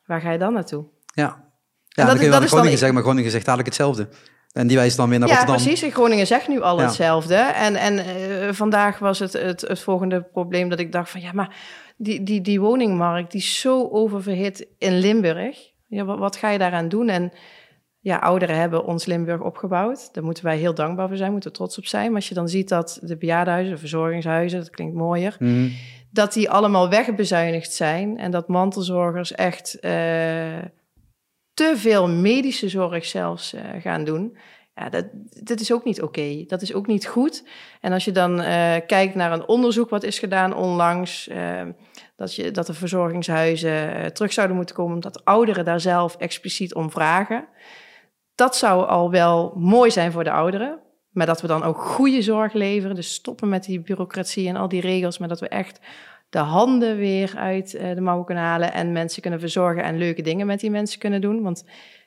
[0.07, 0.85] Waar ga je dan naartoe?
[1.15, 1.35] Ja, ja
[1.89, 2.71] dat, dan kun je Groningen dan...
[2.71, 4.09] zeggen, maar Groningen zegt eigenlijk hetzelfde.
[4.53, 5.61] En die wijst dan weer naar ja, Rotterdam.
[5.63, 5.89] Ja, precies.
[5.89, 7.35] In Groningen zegt nu al hetzelfde.
[7.35, 11.21] En, en uh, vandaag was het, het, het volgende probleem dat ik dacht van...
[11.21, 11.57] ja, maar
[11.97, 15.59] die, die, die woningmarkt die is zo oververhit in Limburg.
[15.87, 17.09] Ja, wat, wat ga je daaraan doen?
[17.09, 17.33] En
[18.01, 20.15] ja, ouderen hebben ons Limburg opgebouwd.
[20.15, 22.07] Daar moeten wij heel dankbaar voor zijn, moeten we trots op zijn.
[22.07, 24.59] Maar als je dan ziet dat de bejaardenhuizen, de verzorgingshuizen...
[24.59, 25.37] dat klinkt mooier...
[25.39, 25.69] Mhm.
[26.11, 28.19] dat die allemaal wegbezuinigd zijn...
[28.19, 29.79] en dat mantelzorgers echt...
[29.81, 29.93] Uh,
[31.61, 34.37] te veel medische zorg zelfs uh, gaan doen.
[34.75, 35.05] Ja, dat,
[35.43, 36.45] dat is ook niet oké.
[36.47, 37.45] Dat is ook niet goed.
[37.81, 41.63] En als je dan uh, kijkt naar een onderzoek wat is gedaan onlangs, uh,
[42.17, 46.91] dat, je, dat de verzorgingshuizen terug zouden moeten komen, omdat ouderen daar zelf expliciet om
[46.91, 47.49] vragen.
[48.35, 50.79] Dat zou al wel mooi zijn voor de ouderen.
[51.11, 52.97] Maar dat we dan ook goede zorg leveren.
[52.97, 55.19] Dus stoppen met die bureaucratie en al die regels.
[55.19, 55.81] Maar dat we echt
[56.31, 60.23] de handen weer uit uh, de mouwen kunnen halen en mensen kunnen verzorgen en leuke
[60.23, 61.43] dingen met die mensen kunnen doen.
[61.43, 61.65] Want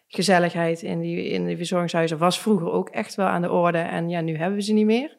[0.07, 4.09] gezelligheid in die, in die verzorgingshuizen was vroeger ook echt wel aan de orde en
[4.09, 5.17] ja, nu hebben we ze niet meer.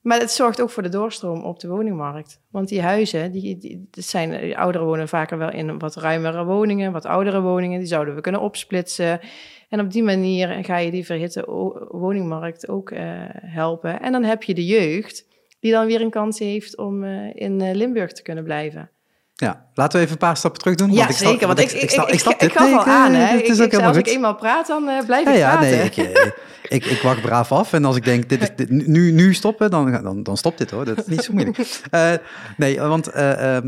[0.00, 2.40] Maar het zorgt ook voor de doorstroom op de woningmarkt.
[2.50, 6.92] Want die huizen, die, die, zijn, die ouderen wonen vaker wel in wat ruimere woningen,
[6.92, 9.20] wat oudere woningen, die zouden we kunnen opsplitsen.
[9.68, 11.44] En op die manier ga je die verhitte
[11.90, 12.98] woningmarkt ook uh,
[13.34, 14.00] helpen.
[14.00, 15.28] En dan heb je de jeugd
[15.60, 18.90] die dan weer een kans heeft om uh, in uh, Limburg te kunnen blijven.
[19.34, 20.92] Ja, laten we even een paar stappen terug doen.
[20.92, 21.46] Ja, ik zeker.
[21.46, 23.36] Want ik, ik, ik, ik, gaf al aan, hè.
[23.36, 25.70] Ik, ik, als ik eenmaal praat, dan uh, blijf ja, ik ja, praten.
[25.70, 26.32] Nee,
[26.68, 27.72] ik, ik, wacht braaf af.
[27.72, 30.70] En als ik denk, dit is, dit, nu, nu stoppen, dan, dan, dan stopt dit
[30.70, 30.84] hoor.
[30.84, 31.58] Dat is niet zo moeilijk.
[31.94, 32.12] Uh,
[32.56, 33.58] nee, want uh,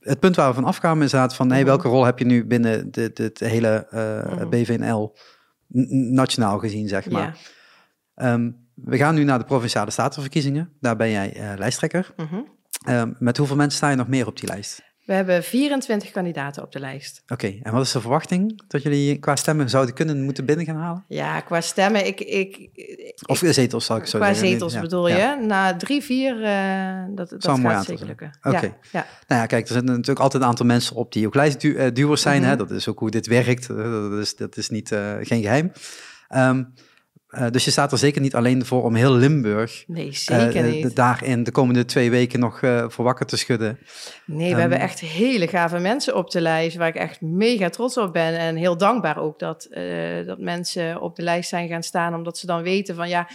[0.00, 1.50] het punt waar we van afkwamen is van...
[1.52, 5.14] Hey, welke rol heb je nu binnen de hele uh, BVNL
[6.12, 7.38] nationaal gezien, zeg maar.
[8.16, 8.32] Ja.
[8.32, 10.72] Um, we gaan nu naar de Provinciale Statenverkiezingen.
[10.80, 12.14] Daar ben jij uh, lijsttrekker.
[12.88, 14.82] Uh, met hoeveel mensen sta je nog meer op die lijst?
[15.04, 17.22] We hebben 24 kandidaten op de lijst.
[17.22, 17.60] Oké, okay.
[17.62, 21.04] en wat is de verwachting dat jullie qua stemmen zouden kunnen moeten binnen gaan halen?
[21.08, 22.20] Ja, qua stemmen, ik...
[22.20, 22.70] ik
[23.26, 24.42] of zetels, zal ik zo qua zeggen.
[24.42, 24.80] Qua zetels ja.
[24.80, 25.44] bedoel je?
[25.46, 28.38] Na drie, vier, uh, dat, dat gaat zeker lukken.
[28.42, 28.56] Oké.
[28.56, 28.74] Okay.
[28.92, 32.22] Ja, Nou ja, kijk, er zitten natuurlijk altijd een aantal mensen op die ook lijstduwers
[32.22, 32.36] zijn.
[32.36, 32.50] Mm -hmm.
[32.50, 32.56] hè?
[32.56, 33.68] Dat is ook hoe dit werkt.
[33.68, 35.72] Dat is, dat is niet, uh, geen geheim.
[36.34, 36.74] Um,
[37.38, 40.72] uh, dus je staat er zeker niet alleen voor om heel Limburg nee, zeker uh,
[40.72, 40.96] niet.
[40.96, 43.78] daarin de komende twee weken nog uh, voor wakker te schudden.
[44.26, 47.68] Nee, we um, hebben echt hele gave mensen op de lijst waar ik echt mega
[47.68, 48.38] trots op ben.
[48.38, 49.68] En heel dankbaar ook dat,
[50.26, 53.28] dat mensen op de lijst zijn gaan staan, omdat ze dan weten van ja,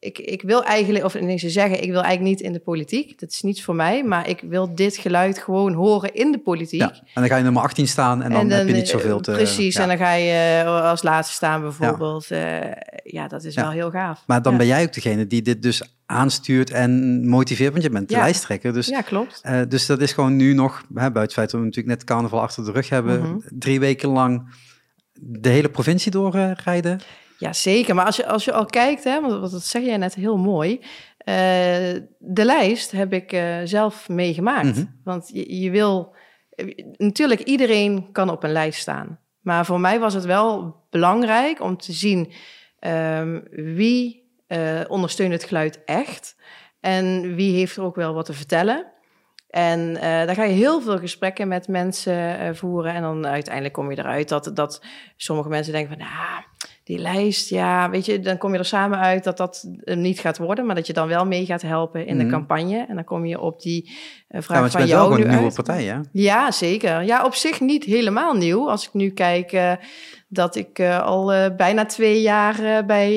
[0.00, 3.20] ik, ik wil eigenlijk, of nee, ze zeggen, ik wil eigenlijk niet in de politiek.
[3.20, 6.80] Dat is niets voor mij, maar ik wil dit geluid gewoon horen in de politiek.
[6.80, 8.88] Ja, en dan ga je nummer 18 staan en dan, en dan heb je niet
[8.88, 9.32] zoveel te...
[9.32, 9.82] Precies, ja.
[9.82, 12.26] en dan ga je eh, als laatste staan bijvoorbeeld.
[12.26, 12.72] Ja, uh,
[13.04, 14.22] ja dat is wel heel gaaf.
[14.26, 18.08] Maar dan ben jij ook degene die dit dus aanstuurt en motiveert, want je bent
[18.08, 18.72] de lijsttrekker.
[18.72, 19.40] Dus, ja, klopt.
[19.44, 22.04] Uh, dus dat is gewoon nu nog, hè, buiten het feit dat we natuurlijk net
[22.04, 23.42] carnaval achter de rug hebben, mm -hmm.
[23.58, 24.54] drie weken lang
[25.20, 27.00] de hele provincie doorrijden.
[27.38, 27.94] Ja, zeker.
[27.94, 30.78] Maar als je, als je al kijkt, hè, want dat zeg jij net heel mooi.
[30.78, 30.84] Uh,
[32.18, 34.64] de lijst heb ik uh, zelf meegemaakt.
[34.64, 35.00] Mm -hmm.
[35.04, 36.14] Want je, je, wil...
[36.96, 39.18] Natuurlijk, iedereen kan op een lijst staan.
[39.40, 42.32] Maar voor mij was het wel belangrijk om te zien...
[42.80, 46.36] Um, wie uh, ondersteunt het geluid echt...
[46.80, 48.92] en wie heeft er ook wel wat te vertellen...
[49.48, 52.94] En uh, daar ga je heel veel gesprekken met mensen uh, voeren.
[52.94, 54.84] En dan uiteindelijk kom je eruit dat, dat
[55.16, 56.06] sommige mensen denken van...
[56.06, 56.42] Nou,
[56.88, 60.38] die lijst, ja, weet je, dan kom je er samen uit dat dat niet gaat
[60.38, 62.18] worden, maar dat je dan wel mee gaat helpen in mm.
[62.18, 62.32] de Mhm.
[62.32, 62.86] campagne.
[62.88, 63.90] En dan kom je op die
[64.30, 65.54] uh, vraag Ja, van jou nu een nieuwe uit.
[65.54, 65.96] partij, hè?
[66.12, 67.02] Ja, zeker.
[67.04, 68.70] Ja, op zich niet helemaal nieuw.
[68.70, 69.72] Als ik nu kijk uh,
[70.28, 73.10] dat ik uh, al bijna twee jaar bij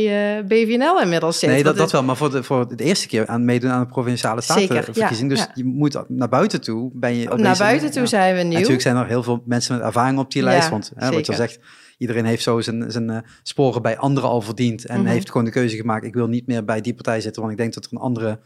[0.47, 1.49] BVNL inmiddels zit.
[1.49, 2.03] Nee, dat, dat wel.
[2.03, 5.29] Maar voor de, voor de eerste keer aan meedoen aan de provinciale statenverkiezing.
[5.29, 5.51] ja, dus ja.
[5.53, 6.91] je moet naar buiten toe.
[6.93, 8.53] Ben je Naar buiten toe zijn we En nieuw.
[8.57, 10.69] Natuurlijk zijn er heel veel mensen met ervaring op die lijst.
[10.69, 11.59] Want hè, wat je al zegt,
[12.01, 14.85] iedereen heeft zo zijn, zijn eh, sporen bij anderen al verdiend.
[14.85, 15.09] En Mhm.
[15.09, 17.41] heeft gewoon de keuze gemaakt, ik wil niet meer bij die partij zitten.
[17.41, 18.39] Want ik denk dat er een andere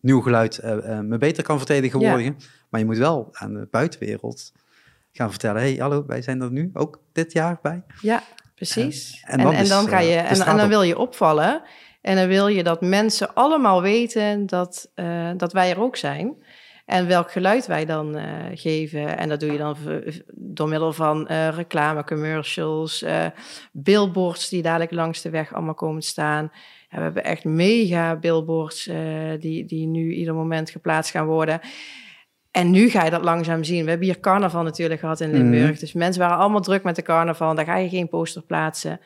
[0.00, 2.36] nieuw geluid eh, eh, me beter kan vertegenwoordigen.
[2.70, 4.52] Maar je moet wel aan de buitenwereld
[5.12, 7.82] gaan vertellen, hey, hallo, wij zijn er nu ook dit jaar bij.
[8.00, 8.22] Ja,
[8.54, 9.22] precies.
[9.26, 11.62] En, en, dan, en dan, ga je, en, en dan wil je opvallen.
[12.00, 16.34] En dan wil je dat mensen allemaal weten dat, uh, dat wij er ook zijn.
[16.92, 18.24] En welk geluid wij dan uh,
[18.54, 19.18] geven.
[19.18, 19.76] En dat doe je dan
[20.34, 23.04] door middel van uh, reclame, commercials,
[23.72, 26.50] billboards die dadelijk langs de weg allemaal komen staan.
[26.90, 28.90] We hebben echt mega billboards
[29.38, 31.60] die, die nu ieder moment geplaatst gaan worden.
[32.50, 33.84] En nu ga je dat langzaam zien.
[33.84, 35.70] We hebben hier carnaval natuurlijk gehad in Limburg.
[35.70, 35.80] Mhm.
[35.80, 37.54] Dus mensen waren allemaal druk met de carnaval.
[37.54, 39.00] Daar ga je geen poster plaatsen.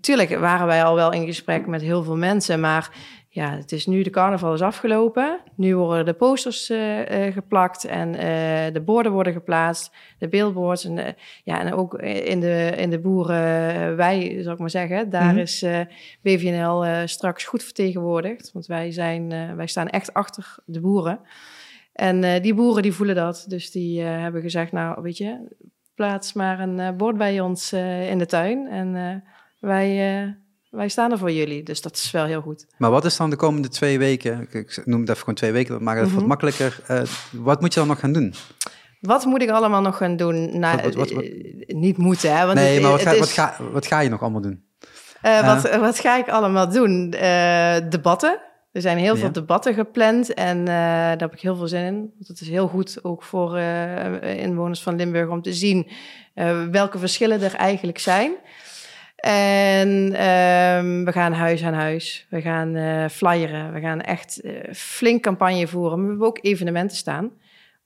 [0.00, 2.90] Tuurlijk waren wij al wel in gesprek met heel veel mensen, maar
[3.32, 5.40] ja, het is nu de carnaval is afgelopen.
[5.54, 10.84] Nu worden de posters uh, uh, geplakt en uh, de borden worden geplaatst, de billboards.
[10.84, 15.22] En, ja, en ook in de, in de boeren, wij, zou ik maar zeggen, daar
[15.22, 15.38] mm -hmm.
[15.38, 15.64] is
[16.22, 18.52] BVNL straks goed vertegenwoordigd.
[18.52, 21.20] Want wij, zijn, wij staan echt achter de boeren.
[21.92, 23.44] En die boeren die voelen dat.
[23.48, 25.56] Dus die hebben gezegd, nou weet je,
[25.94, 27.72] plaats maar een bord bij ons
[28.08, 28.68] in de tuin.
[28.68, 29.22] En
[29.60, 30.32] wij, uh,
[30.70, 31.62] wij staan er voor jullie.
[31.62, 32.66] Dus dat is wel heel goed.
[32.78, 34.48] Maar wat is dan de komende twee weken?
[34.50, 36.18] Ik noem het even gewoon twee weken, maar het mm -hmm.
[36.18, 36.80] wat makkelijker.
[36.90, 38.34] Uh, wat moet je dan nog gaan doen?
[39.00, 40.58] Wat moet ik allemaal nog gaan doen?
[40.58, 41.24] Nou, wat, wat, wat,
[41.66, 42.44] niet moeten, hè?
[42.46, 43.18] Want nee, het, maar wat ga, is...
[43.18, 44.64] wat, ga, wat ga je nog allemaal doen?
[45.22, 47.10] Uh, wat, wat ga ik allemaal doen?
[47.90, 48.40] debatten.
[48.72, 49.20] Er zijn heel ja.
[49.20, 51.94] veel debatten gepland en daar heb ik heel veel zin in.
[51.94, 53.58] Want het is heel goed ook voor
[54.20, 55.90] inwoners van Limburg om te zien
[56.70, 58.32] welke verschillen er eigenlijk zijn.
[59.20, 62.26] En um, we gaan huis aan huis.
[62.30, 63.72] We gaan uh, flyeren.
[63.72, 66.02] We gaan echt uh, flink campagne voeren.
[66.02, 67.30] We hebben ook evenementen staan.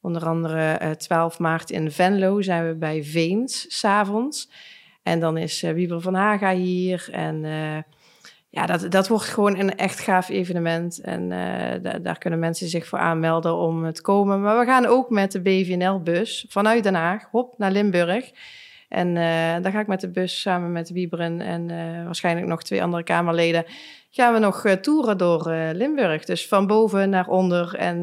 [0.01, 4.51] Onder andere uh, eh, 12 maart in Venlo zijn we bij Veens, s'avonds.
[5.03, 7.09] En dan is Wieber van Haga hier.
[7.13, 7.43] En
[8.49, 11.01] ja, dat, dat wordt gewoon een echt gaaf evenement.
[11.01, 11.29] En
[12.03, 14.43] daar kunnen mensen zich voor aanmelden om te komen.
[14.43, 18.33] Maar we gaan ook met de BVNL-bus vanuit Den Haag, hop, naar Limburg.
[18.89, 19.15] En uh,
[19.63, 23.03] daar ga ik met de bus samen met Wieberen en uh, waarschijnlijk nog twee andere
[23.03, 23.65] Kamerleden...
[24.11, 26.25] gaan we nog uh, toeren door Limburg.
[26.25, 27.75] Dus van boven naar onder.
[27.75, 28.01] En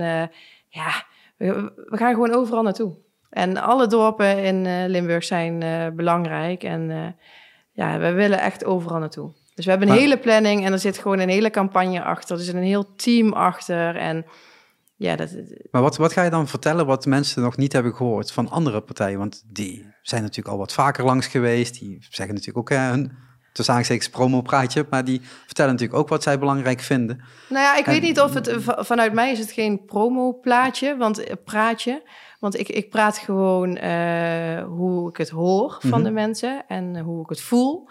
[0.67, 1.05] ja,
[1.37, 2.95] we, we, gaan gewoon overal naartoe.
[3.29, 5.59] En alle dorpen in Limburg zijn
[5.95, 6.63] belangrijk.
[6.63, 7.15] En
[7.71, 9.31] ja, we willen echt overal naartoe.
[9.55, 12.37] Dus we hebben een hele planning en er zit gewoon een hele campagne achter.
[12.37, 14.25] Er zit een heel team achter en...
[14.95, 15.29] Ja, dat...
[15.71, 18.81] Maar wat, wat ga je dan vertellen wat mensen nog niet hebben gehoord van andere
[18.81, 19.17] partijen?
[19.17, 21.79] Want die zijn natuurlijk al wat vaker langs geweest.
[21.79, 23.11] Die zeggen natuurlijk ook hè, hun
[23.51, 27.21] tussen aanstekens promo-praatje, maar die vertellen natuurlijk ook wat zij belangrijk vinden.
[27.49, 31.35] Nou ja, ik weet niet of het vanuit mij is het geen promo-plaatje, want eh,
[31.45, 32.03] praatje.
[32.39, 36.03] Want ik, ik praat gewoon uh, hoe ik het hoor van mm -hmm.
[36.03, 37.89] de mensen en hoe ik het voel.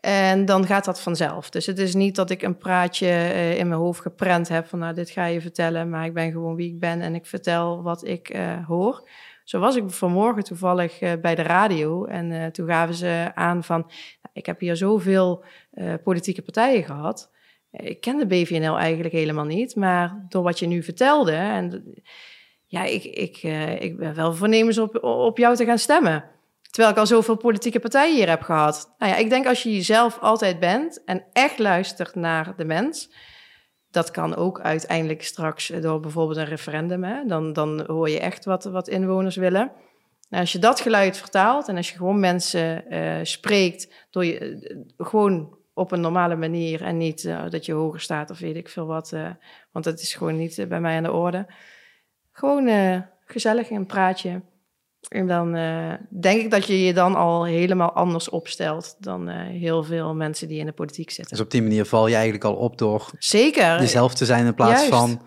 [0.00, 1.50] En dan gaat dat vanzelf.
[1.50, 4.78] Dus het is niet dat ik een praatje uh, in mijn hoofd geprent heb van
[4.78, 7.82] nou, dit ga je vertellen, maar ik ben gewoon wie ik ben en ik vertel
[7.82, 9.08] wat ik uh, hoor.
[9.52, 13.78] Zo was ik vanmorgen toevallig uh, bij de radio en toen gaven ze aan van,
[13.78, 15.44] nou, ik heb hier zoveel
[16.04, 17.30] politieke partijen gehad.
[17.70, 21.94] Ik ken de BVNL eigenlijk helemaal niet, maar door wat je nu vertelde, en
[22.66, 23.42] ja, ik, ik,
[23.82, 26.24] ik ben wel voornemens op, op jou te gaan stemmen.
[26.70, 28.94] Terwijl ik al zoveel politieke partijen hier heb gehad.
[28.98, 33.10] Nou ja, ik denk als je jezelf altijd bent en echt luistert naar de mens.
[33.92, 37.04] Dat kan ook uiteindelijk straks door bijvoorbeeld een referendum.
[37.04, 37.24] Hè?
[37.26, 39.72] Dan, dan hoor je echt wat, wat inwoners willen.
[40.28, 44.40] Nou, als je dat geluid vertaalt en als je gewoon mensen uh, spreekt, door je,
[44.40, 48.56] uh, gewoon op een normale manier en niet uh, dat je hoger staat of weet
[48.56, 49.14] ik veel wat,
[49.72, 51.46] want dat is gewoon niet bij mij aan de orde.
[52.30, 52.68] Gewoon
[53.24, 54.42] gezellig een praatje.
[55.08, 59.36] En dan uh, denk ik dat je je dan al helemaal anders opstelt dan uh,
[59.46, 61.36] heel veel mensen die in de politiek zitten.
[61.36, 63.80] Dus op die manier val je eigenlijk al op door Zeker.
[63.80, 64.88] jezelf te zijn in plaats Juist.
[64.88, 65.22] van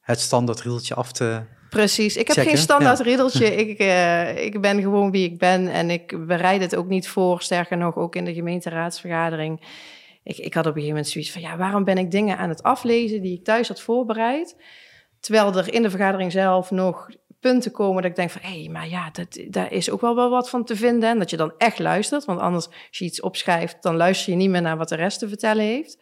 [0.00, 1.42] het standaard riedeltje af te.
[1.70, 2.52] Precies, ik heb checken.
[2.52, 3.04] geen standaard ja.
[3.04, 3.54] riedeltje.
[3.66, 7.42] ik, uh, ik ben gewoon wie ik ben en ik bereid het ook niet voor.
[7.42, 9.60] Sterker nog, ook in de gemeenteraadsvergadering.
[10.22, 12.48] Ik, ik had op een gegeven moment zoiets van: ja, waarom ben ik dingen aan
[12.48, 14.56] het aflezen die ik thuis had voorbereid?
[15.20, 17.08] Terwijl er in de vergadering zelf nog
[17.44, 20.14] punten komen dat ik denk van, hé, hey, maar ja, dat, daar is ook wel,
[20.14, 21.08] wel wat van te vinden.
[21.08, 24.38] En dat je dan echt luistert, want anders als je iets opschrijft, dan luister je
[24.38, 25.98] niet meer naar wat de rest te vertellen heeft.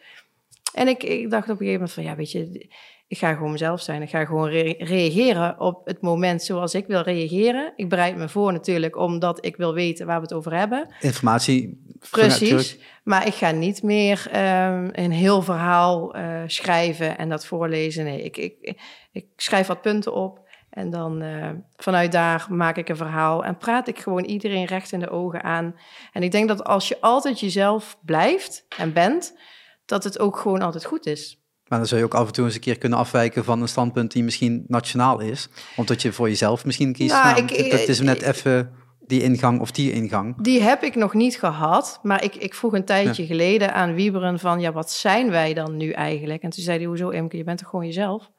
[0.73, 2.69] En ik, ik dacht op een gegeven moment van, ja, weet je,
[3.07, 4.01] ik ga gewoon mezelf zijn.
[4.01, 7.73] Ik ga gewoon re reageren op het moment zoals ik wil reageren.
[7.75, 10.93] Ik bereid me voor natuurlijk, omdat ik wil weten waar we het over hebben.
[10.99, 11.81] Informatie.
[12.11, 12.77] Precies.
[13.03, 18.03] Maar ik ga niet meer um, een heel verhaal uh, schrijven en dat voorlezen.
[18.03, 20.42] Nee, ik, ik, ik schrijf wat punten op.
[20.73, 24.91] En dan uh, vanuit daar maak ik een verhaal en praat ik gewoon iedereen recht
[24.91, 25.75] in de ogen aan.
[26.13, 29.37] En ik denk dat als je altijd jezelf blijft en bent,
[29.85, 31.41] dat het ook gewoon altijd goed is.
[31.67, 33.67] Maar dan zul je ook af en toe eens een keer kunnen afwijken van een
[33.67, 35.49] standpunt die misschien nationaal is.
[35.75, 37.13] Omdat je voor jezelf misschien kiest.
[37.13, 40.41] Nou, Nou, ik- het is net even die ingang of die ingang.
[40.43, 44.39] Die heb ik nog niet gehad, maar ik, ik vroeg een tijdje geleden aan Wieberen
[44.39, 46.43] van, ja, wat zijn wij dan nu eigenlijk?
[46.43, 48.31] En toen zei hij, hoezo Imke, je bent toch gewoon jezelf?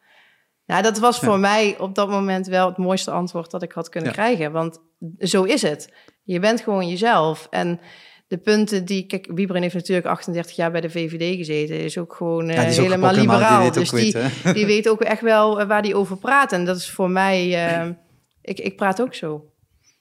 [0.67, 1.39] Nou, dat was voor Ja.
[1.39, 4.17] mij op dat moment wel het mooiste antwoord dat ik had kunnen Ja.
[4.17, 4.81] krijgen, want
[5.19, 5.93] zo is het.
[6.23, 7.47] Je bent gewoon jezelf.
[7.51, 7.81] En
[8.29, 12.15] de punten die, kijk, Wieberen heeft natuurlijk 38 jaar bij de VVD gezeten, is ook
[12.15, 13.63] gewoon eh, Ja, die is ook helemaal die liberaal.
[13.63, 14.53] weet dus die, hè?
[14.53, 16.53] die weet ook echt wel eh, waar die over praat.
[16.53, 17.89] En dat is voor mij, eh,
[18.43, 19.45] ik, ik praat ook zo.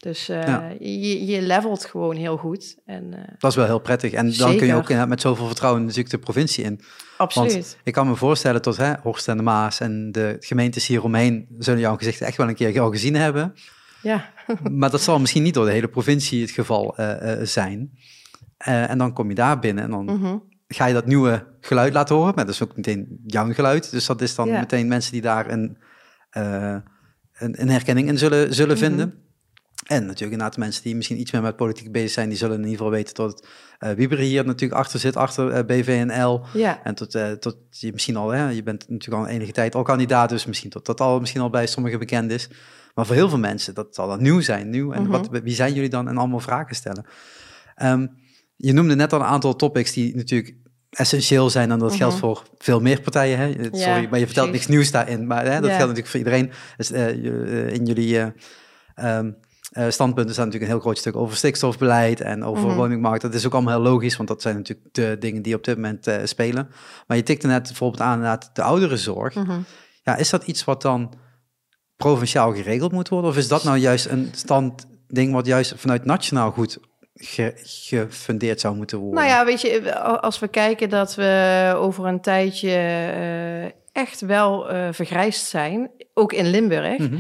[0.03, 0.69] Dus eh, Ja.
[0.79, 2.77] je, je levelt gewoon heel goed.
[2.85, 4.11] En, eh, Dat is wel heel prettig.
[4.11, 6.81] En dan kun je ook met zoveel vertrouwen natuurlijk de provincie in.
[7.17, 7.51] absoluut.
[7.53, 11.47] Want ik kan me voorstellen tot hè, Horst en de Maas en de gemeentes hieromheen
[11.57, 13.53] zullen jouw gezicht echt wel een keer al gezien hebben.
[14.01, 14.29] Ja,
[14.71, 17.91] Maar dat zal misschien niet door de hele provincie het geval eh, zijn.
[18.57, 20.37] En dan kom je daar binnen en dan Mhm.
[20.67, 22.33] ga je dat nieuwe geluid laten horen.
[22.35, 23.91] Maar dat is ook meteen jouw geluid.
[23.91, 24.59] Dus dat is dan Ja.
[24.59, 25.77] meteen mensen die daar een,
[26.31, 28.85] een, een herkenning in zullen, zullen Mhm.
[28.85, 29.13] vinden.
[29.83, 32.61] En natuurlijk inderdaad mensen die misschien iets meer met politiek bezig zijn, die zullen in
[32.63, 33.47] ieder geval weten dat
[33.79, 36.41] eh Wieberen hier natuurlijk achter zit, achter eh, BVNL.
[36.53, 36.83] ja.
[36.83, 39.83] En tot, eh, tot je misschien al, hè, je bent natuurlijk al enige tijd al
[39.83, 42.49] kandidaat, dus misschien tot dat al misschien al bij sommigen bekend is.
[42.95, 44.91] Maar voor heel veel mensen, dat zal dan nieuw zijn, nieuw.
[44.91, 45.11] En Mhm.
[45.11, 46.07] wat, wie zijn jullie dan?
[46.07, 47.05] En allemaal vragen stellen.
[47.75, 48.07] Ehm,
[48.55, 50.55] je noemde net al een aantal topics die natuurlijk
[50.89, 51.97] essentieel zijn en dat Mhm.
[51.97, 53.37] geldt voor veel meer partijen.
[53.37, 53.51] Hè?
[53.53, 54.51] Sorry, Ja, maar je vertelt precies.
[54.51, 55.27] niks nieuws daarin.
[55.27, 55.77] Maar hè, dat Ja.
[55.77, 56.51] geldt natuurlijk voor iedereen.
[56.77, 56.91] Dus,
[57.77, 58.19] in jullie
[58.95, 59.19] eh,
[59.73, 62.75] eh, standpunten staat natuurlijk een heel groot stuk over stikstofbeleid en over Mhm.
[62.75, 63.21] woningmarkt.
[63.21, 65.75] Dat is ook allemaal heel logisch, want dat zijn natuurlijk de dingen die op dit
[65.75, 66.69] moment eh, spelen.
[67.07, 69.35] Maar je tikte net bijvoorbeeld aan inderdaad de ouderenzorg.
[69.35, 69.59] Mhm.
[70.03, 71.13] Ja, is dat iets wat dan
[71.95, 73.29] provinciaal geregeld moet worden?
[73.29, 76.77] Of is dat nou juist een standding wat juist vanuit nationaal goed
[77.15, 79.19] ge- gefundeerd zou moeten worden?
[79.19, 84.65] Nou ja, weet je, als we kijken dat we over een tijdje eh, echt wel
[84.91, 87.17] vergrijsd zijn, ook in Limburg, Mhm.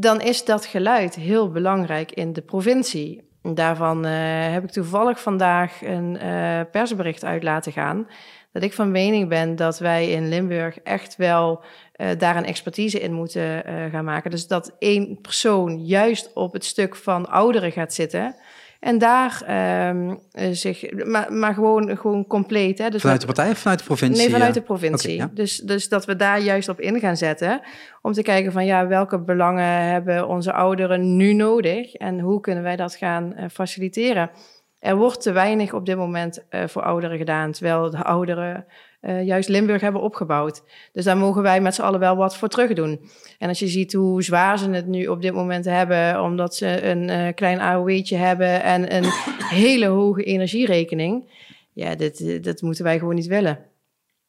[0.00, 3.28] Dan is dat geluid heel belangrijk in de provincie.
[3.42, 4.12] Daarvan eh,
[4.52, 8.08] heb ik toevallig vandaag een eh, persbericht uit laten gaan.
[8.52, 13.00] Dat ik van mening ben dat wij in Limburg echt wel eh, daar een expertise
[13.00, 14.30] in moeten gaan maken.
[14.30, 18.34] Dus dat één persoon juist op het stuk van ouderen gaat zitten.
[18.80, 22.78] En daar ehm, eh, zich, maar, maar gewoon, gewoon compleet.
[22.78, 22.88] Hè?
[22.88, 24.22] Dus Vanuit de partij of vanuit de provincie?
[24.22, 25.16] Nee, vanuit de provincie.
[25.16, 25.30] Ja.
[25.34, 27.60] dus, dus dat we daar juist op in gaan zetten.
[28.02, 31.94] Om te kijken van ja, welke belangen hebben onze ouderen nu nodig?
[31.94, 34.30] En hoe kunnen wij dat gaan eh, faciliteren?
[34.78, 37.52] Er wordt te weinig op dit moment eh, voor ouderen gedaan.
[37.52, 38.66] Terwijl de ouderen
[39.00, 40.62] eh, juist Limburg hebben opgebouwd.
[40.92, 43.00] Dus daar mogen wij met z'n allen wel wat voor terug doen.
[43.38, 46.84] En als je ziet hoe zwaar ze het nu op dit moment hebben, omdat ze
[46.84, 49.04] een eh, klein AOW'tje hebben en een
[49.64, 51.32] hele hoge energierekening.
[51.72, 53.58] Ja, dit, dit moeten wij gewoon niet willen.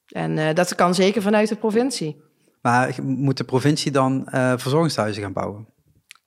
[0.08, 2.22] En eh, dat kan zeker vanuit de provincie.
[2.62, 5.68] Maar moet de provincie dan verzorgingshuizen gaan bouwen?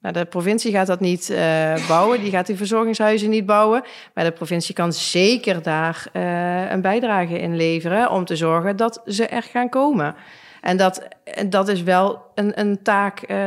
[0.04, 3.82] Nou, de provincie gaat dat niet eh, bouwen, die gaat die verzorgingshuizen niet bouwen.
[4.14, 9.02] Maar de provincie kan zeker daar eh, een bijdrage in leveren om te zorgen dat
[9.06, 10.14] ze er gaan komen.
[10.60, 11.08] En dat,
[11.48, 13.38] dat is wel een, een taak eh,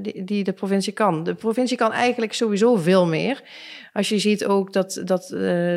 [0.00, 1.24] die, die de provincie kan.
[1.24, 3.42] De provincie kan eigenlijk sowieso veel meer.
[3.92, 5.26] Als je ziet ook dat, dat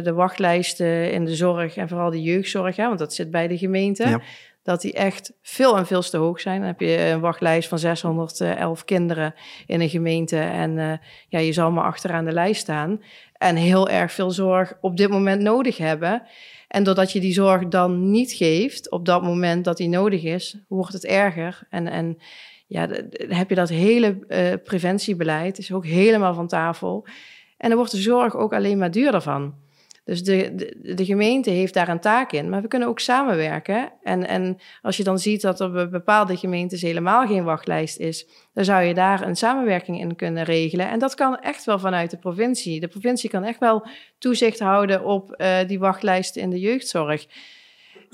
[0.03, 3.57] de wachtlijsten in de zorg en vooral de jeugdzorg, hè, want dat zit bij de
[3.57, 4.21] gemeente, Ja.
[4.63, 6.58] Dat die echt veel en veel te hoog zijn.
[6.58, 9.34] Dan heb je een wachtlijst van 611 kinderen
[9.67, 10.97] in een gemeente en eh,
[11.28, 13.02] ja, je zal maar achteraan de lijst staan.
[13.34, 16.23] En heel erg veel zorg op dit moment nodig hebben.
[16.67, 20.58] En doordat je die zorg dan niet geeft op dat moment dat die nodig is,
[20.67, 21.67] wordt het erger.
[21.69, 22.17] En, en
[22.67, 22.88] ja,
[23.28, 27.08] heb je dat hele eh, preventiebeleid, is ook helemaal van tafel.
[27.58, 29.62] En dan wordt de zorg ook alleen maar duurder van.
[30.05, 30.55] Dus de,
[30.95, 33.91] de, gemeente heeft daar een taak in, maar we kunnen ook samenwerken.
[34.01, 38.27] En, en als je dan ziet dat er bij bepaalde gemeentes helemaal geen wachtlijst is,
[38.53, 40.89] dan zou je daar een samenwerking in kunnen regelen.
[40.89, 42.79] En dat kan echt wel vanuit de provincie.
[42.79, 43.87] De provincie kan echt wel
[44.17, 47.25] toezicht houden op eh, die wachtlijsten in de jeugdzorg.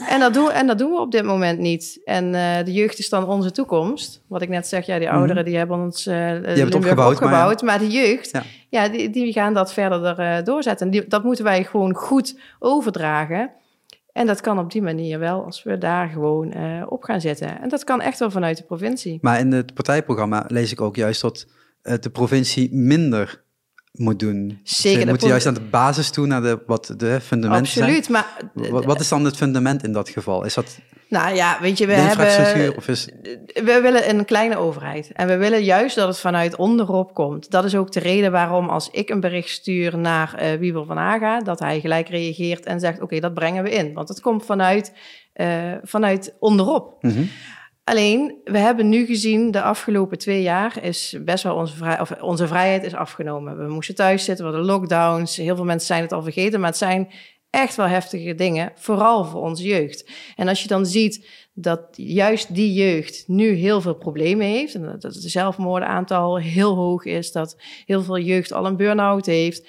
[0.07, 2.01] En dat, doen, en dat doen we op dit moment niet.
[2.05, 4.23] En eh, de jeugd is dan onze toekomst.
[4.27, 7.61] Wat ik net zeg, ja, die ouderen die hebben ons Limburg opgebouwd, opgebouwd.
[7.61, 8.43] maar Maar, de jeugd, Ja.
[8.69, 10.85] ja, die, die gaan dat verder er, doorzetten.
[10.85, 13.51] En die, dat moeten wij gewoon goed overdragen.
[14.11, 16.53] En dat kan op die manier wel, als we daar gewoon
[16.87, 17.61] op gaan zitten.
[17.61, 19.17] En dat kan echt wel vanuit de provincie.
[19.21, 21.47] Maar in het partijprogramma lees ik ook juist dat
[21.81, 23.43] de provincie minder
[23.91, 24.59] moet doen.
[24.63, 25.01] Zeker.
[25.01, 28.23] Ze moeten juist aan de basis toe, naar de, wat de fundamenten Absoluut, zijn.
[28.53, 28.71] maar...
[28.71, 30.45] Wat, wat, is dan het fundament in dat geval?
[30.45, 30.79] Is dat
[31.09, 32.75] nou ja, weet je, we hebben...
[32.77, 33.09] Of is...
[33.53, 35.11] We willen een kleine overheid.
[35.13, 37.51] En we willen juist dat het vanuit onderop komt.
[37.51, 40.97] Dat is ook de reden waarom als ik een bericht stuur naar uh, Wiebel van
[40.97, 41.39] Haga...
[41.39, 43.93] dat hij gelijk reageert en zegt, oké, dat brengen we in.
[43.93, 44.93] Want het komt vanuit,
[45.35, 47.03] uh, vanuit onderop.
[47.03, 47.29] Mm -hmm.
[47.89, 52.11] Alleen, we hebben nu gezien, de afgelopen twee jaar is best wel onze, vrij, of
[52.21, 53.57] onze vrijheid is afgenomen.
[53.57, 55.35] We moesten thuis zitten, we hadden lockdowns.
[55.35, 57.11] Heel veel mensen zijn het al vergeten, maar het zijn
[57.49, 60.09] echt wel heftige dingen, vooral voor onze jeugd.
[60.35, 64.81] En als je dan ziet dat juist die jeugd nu heel veel problemen heeft, en
[64.81, 69.67] dat het zelfmoordenaantal heel hoog is, dat heel veel jeugd al een burn-out heeft,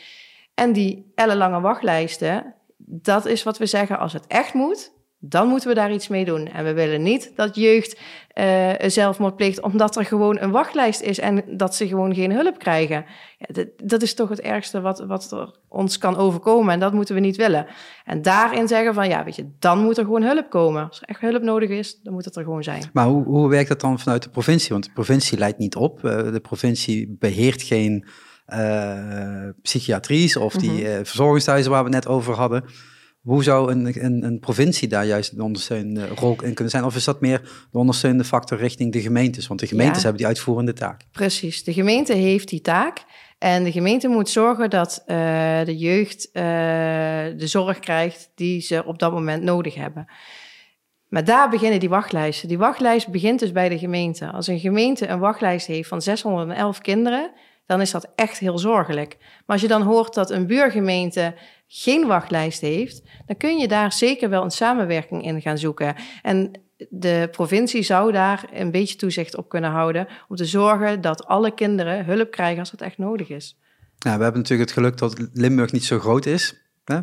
[0.55, 4.93] en die ellenlange wachtlijsten, dat is wat we zeggen, als het echt moet,
[5.23, 6.47] dan moeten we daar iets mee doen.
[6.47, 7.99] En we willen niet dat jeugd
[8.35, 12.59] uh, zelfmoord pleegt omdat er gewoon een wachtlijst is en dat ze gewoon geen hulp
[12.59, 13.05] krijgen.
[13.39, 17.15] Ja, dat, is toch het ergste wat, wat er ons kan overkomen en dat moeten
[17.15, 17.67] we niet willen.
[18.05, 20.89] En daarin zeggen van ja, weet je, dan moet er gewoon hulp komen.
[20.89, 22.83] Als er echt hulp nodig is, dan moet het er gewoon zijn.
[22.93, 24.71] Maar hoe, hoe werkt dat dan vanuit de provincie?
[24.71, 26.05] Want de provincie leidt niet op.
[26.05, 28.07] Uh, de provincie beheert geen
[28.49, 31.07] uh, psychiatries of die mm -hmm.
[31.07, 32.65] verzorgingshuizen waar we het net over hadden.
[33.21, 36.85] Hoe zou een, een, een, provincie daar juist een ondersteunende rol in kunnen zijn?
[36.85, 37.41] Of is dat meer
[37.71, 39.47] de ondersteunende factor richting de gemeentes?
[39.47, 41.03] Want de gemeentes ja, hebben die uitvoerende taak.
[41.13, 43.05] Precies, de gemeente heeft die taak.
[43.39, 45.17] En de gemeente moet zorgen dat uh,
[45.65, 50.07] de jeugd uh, de zorg krijgt die ze op dat moment nodig hebben.
[51.09, 52.49] Maar daar beginnen die wachtlijsten.
[52.49, 54.31] Die wachtlijst begint dus bij de gemeente.
[54.31, 57.33] Als een gemeente een wachtlijst heeft van 611 kinderen,
[57.71, 59.17] dan is dat echt heel zorgelijk.
[59.19, 61.35] Maar als je dan hoort dat een buurgemeente
[61.67, 65.95] geen wachtlijst heeft, dan kun je daar zeker wel een samenwerking in gaan zoeken.
[66.23, 66.51] En
[66.89, 71.55] de provincie zou daar een beetje toezicht op kunnen houden om te zorgen dat alle
[71.55, 73.59] kinderen hulp krijgen als het echt nodig is.
[73.99, 76.55] Ja, we hebben natuurlijk het geluk dat Limburg niet zo groot is.
[76.85, 77.03] Nou,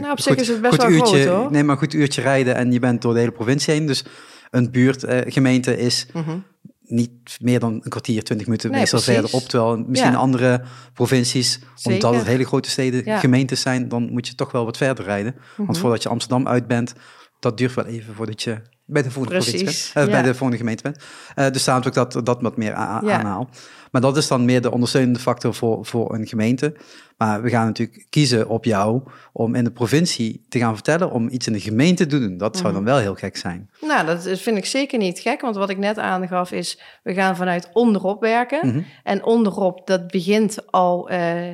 [0.00, 1.50] op goed, zich is het best wel uurtje, groot hoor.
[1.52, 3.86] Nee, maar een goed uurtje rijden en je bent door de hele provincie heen.
[3.86, 4.04] Dus
[4.50, 6.44] een buurtgemeente uh, is mm -hmm
[6.90, 9.42] niet meer dan een kwartier, twintig minuten nee, meestal verder op.
[9.42, 10.18] Terwijl misschien ja.
[10.18, 10.62] andere
[10.94, 11.92] provincies, Zeker.
[11.92, 13.18] omdat het hele grote steden, ja.
[13.18, 15.32] gemeentes zijn, dan moet je toch wel wat verder rijden.
[15.34, 15.64] Mm -hmm.
[15.66, 16.94] Want voordat je Amsterdam uit bent,
[17.40, 20.10] dat duurt wel even voordat je bij de volgende provincie bent, uh, ja.
[20.10, 21.04] bij de volgende gemeente bent.
[21.36, 23.50] Uh, dus daarom ook dat, dat wat meer aanhaal.
[23.90, 26.74] Maar dat is dan meer de ondersteunende factor voor, voor een gemeente.
[27.16, 31.28] Maar we gaan natuurlijk kiezen op jou om in de provincie te gaan vertellen om
[31.28, 32.36] iets in de gemeente te doen.
[32.36, 33.70] Dat zou dan wel heel gek zijn.
[33.80, 35.40] Nou, dat vind ik zeker niet gek.
[35.40, 38.66] Want wat ik net aangaf is, we gaan vanuit onderop werken.
[38.66, 38.84] Mm -hmm.
[39.02, 41.48] En onderop, dat begint al uh,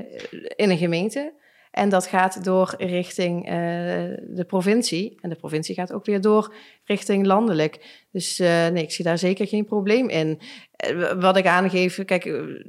[0.56, 1.32] in een gemeente.
[1.74, 3.52] En dat gaat door richting uh,
[4.26, 5.18] de provincie.
[5.20, 6.54] En de provincie gaat ook weer door
[6.84, 8.04] richting landelijk.
[8.10, 10.40] Dus uh, nee, ik zie daar zeker geen probleem in.
[10.90, 12.24] Uh, wat ik aangeef, kijk,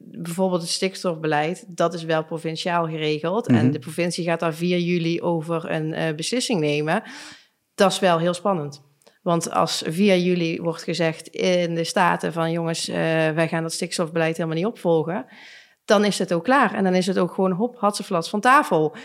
[0.05, 3.47] bijvoorbeeld het stikstofbeleid, dat is wel provinciaal geregeld.
[3.47, 3.65] Mm -hmm.
[3.65, 7.03] En de provincie gaat daar 4 juli over een beslissing nemen.
[7.75, 8.83] Dat is wel heel spannend.
[9.21, 14.37] Want als 4 juli wordt gezegd in de Staten van jongens, wij gaan dat stikstofbeleid
[14.37, 15.25] helemaal niet opvolgen
[15.85, 16.73] dan is het ook klaar.
[16.73, 18.95] En dan is het ook gewoon hop, hatseflats van tafel.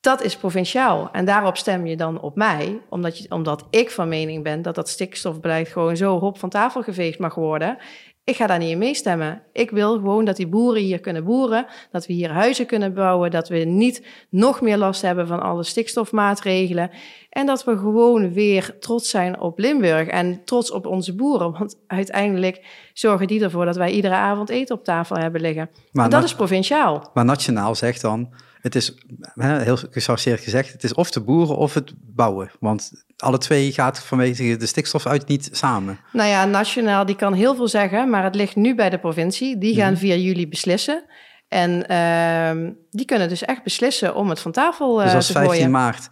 [0.00, 1.08] Dat is provinciaal.
[1.12, 4.74] En daarop stem je dan op mij, omdat, je, omdat ik van mening ben dat
[4.74, 7.78] dat stikstofbeleid gewoon zo hop van tafel geveegd mag worden.
[8.26, 9.42] Ik ga daar niet in meestemmen.
[9.52, 13.30] Ik wil gewoon dat die boeren hier kunnen boeren, dat we hier huizen kunnen bouwen,
[13.30, 16.90] dat we niet nog meer last hebben van alle stikstofmaatregelen
[17.30, 21.76] en dat we gewoon weer trots zijn op Limburg en trots op onze boeren, want
[21.86, 25.70] uiteindelijk zorgen die ervoor dat wij iedere avond eten op tafel hebben liggen.
[25.92, 27.10] Maar dat is provinciaal.
[27.14, 28.32] Maar nationaal zegt dan,
[28.64, 28.94] het is
[29.36, 32.50] heel gechargeerd gezegd, het is of de boeren of het bouwen.
[32.60, 35.98] Want alle twee gaat vanwege de stikstof uit niet samen.
[36.12, 39.58] Nou ja, nationaal, die kan heel veel zeggen, maar het ligt nu bij de provincie.
[39.58, 40.00] Die gaan mm -hmm.
[40.00, 41.04] via jullie beslissen.
[41.48, 45.32] En uh, die kunnen dus echt beslissen om het van tafel uh, dus als te
[45.32, 45.70] 15 gooien.
[45.70, 46.08] maart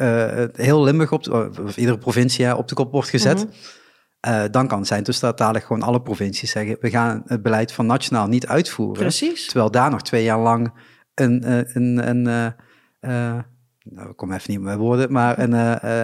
[0.00, 1.28] uh, heel Limburg, op,
[1.64, 3.38] of iedere provincie op de kop wordt gezet...
[3.38, 3.84] Mm -hmm.
[4.28, 6.76] Uh, dan kan het zijn dus dat dadelijk gewoon alle provincies zeggen...
[6.80, 9.02] we gaan het beleid van nationaal niet uitvoeren.
[9.02, 9.46] Precies.
[9.46, 10.72] Terwijl daar nog twee jaar lang
[11.20, 12.54] een, een, een, een
[13.00, 13.38] uh,
[13.84, 15.54] nou, ik kom even niet met woorden, maar een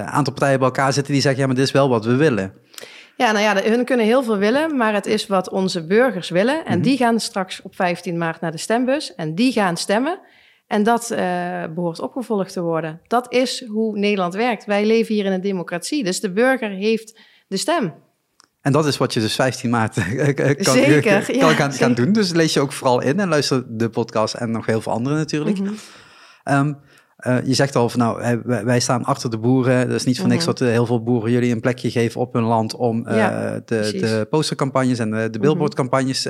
[0.07, 2.55] aantal partijen bij elkaar zitten die zeggen, ja, maar dit is wel wat we willen.
[3.17, 6.55] Ja, nou ja, hun kunnen heel veel willen, maar het is wat onze burgers willen.
[6.55, 6.83] En mm -hmm.
[6.83, 10.21] die gaan straks op 15 maart naar de stembus en die gaan stemmen.
[10.67, 11.19] En dat uh,
[11.75, 13.01] behoort opgevolgd te worden.
[13.07, 14.65] Dat is hoe Nederland werkt.
[14.65, 17.95] Wij leven hier in een democratie, dus de burger heeft de stem.
[18.63, 20.05] En dat is wat je dus 15 maart kan,
[20.75, 22.13] zeker, kan ja, gaan, gaan doen.
[22.13, 25.17] Dus lees je ook vooral in en luister de podcast en nog heel veel andere
[25.17, 25.59] natuurlijk.
[25.59, 25.67] Mm
[26.45, 26.55] -hmm.
[26.55, 26.79] um,
[27.27, 29.87] uh, je zegt al van nou, wij, wij, staan achter de boeren.
[29.87, 30.59] Dat is niet voor niks mm -hmm.
[30.59, 33.65] dat heel veel boeren jullie een plekje geven op hun land om uh, ja, de,
[33.65, 36.23] de, postercampagnes en de, de billboardcampagnes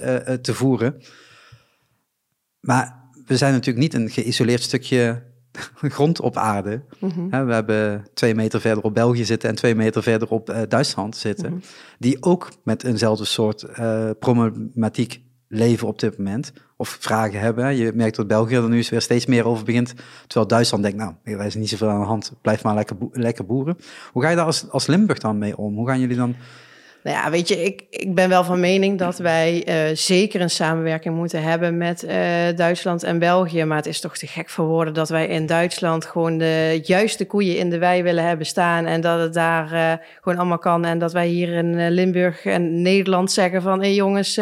[0.43, 1.03] te voeren.
[2.61, 5.32] Maar we zijn natuurlijk niet een geïsoleerd stukje
[5.81, 6.83] grond op aarde.
[6.99, 7.47] Mhm.
[7.47, 11.17] we hebben twee meter verder op België zitten en twee meter verder op eh, Duitsland
[11.17, 11.51] zitten.
[11.53, 11.61] Mhm.
[11.99, 16.53] Die ook met eenzelfde soort eh, problematiek leven op dit moment.
[16.77, 17.77] Of vragen hebben.
[17.77, 19.95] Je merkt dat België er nu eens weer steeds meer over begint.
[20.27, 22.33] Terwijl Duitsland denkt, nou, er is niet zoveel aan de hand.
[22.41, 23.77] Blijf maar lekker, lekker boeren.
[24.13, 25.75] Hoe ga je daar als, als Limburg dan mee om?
[25.75, 26.35] Hoe gaan jullie dan...
[27.03, 30.51] Nou ja, weet je, ik, ik ben wel van mening dat wij eh, zeker een
[30.51, 32.17] samenwerking moeten hebben met eh,
[32.57, 33.65] Duitsland en België.
[33.65, 37.27] Maar het is toch te gek voor woorden dat wij in Duitsland gewoon de juiste
[37.27, 38.87] koeien in de wei willen hebben staan.
[38.87, 40.85] En dat het daar eh, gewoon allemaal kan.
[40.85, 44.37] En dat wij hier in Limburg en Nederland zeggen van, hé hey jongens,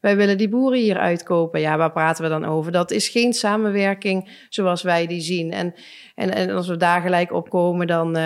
[0.00, 1.60] wij willen die boeren hier uitkopen.
[1.60, 2.72] Ja, waar praten we dan over?
[2.72, 5.52] Dat is geen samenwerking zoals wij die zien.
[5.52, 5.74] En,
[6.14, 8.16] en, en als we daar gelijk op komen, dan...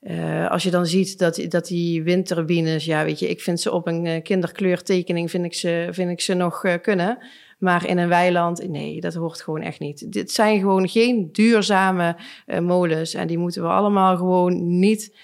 [0.00, 3.72] eh, als je dan ziet dat, dat die windturbines, ja, weet je, ik vind ze
[3.72, 7.18] op een eh, kinderkleurtekening vind ik ze, vind ik ze nog eh, kunnen.
[7.58, 10.12] Maar in een weiland, nee, dat hoort gewoon echt niet.
[10.12, 12.16] Dit zijn gewoon geen duurzame
[12.60, 13.14] molens.
[13.14, 15.16] En die moeten we allemaal gewoon niet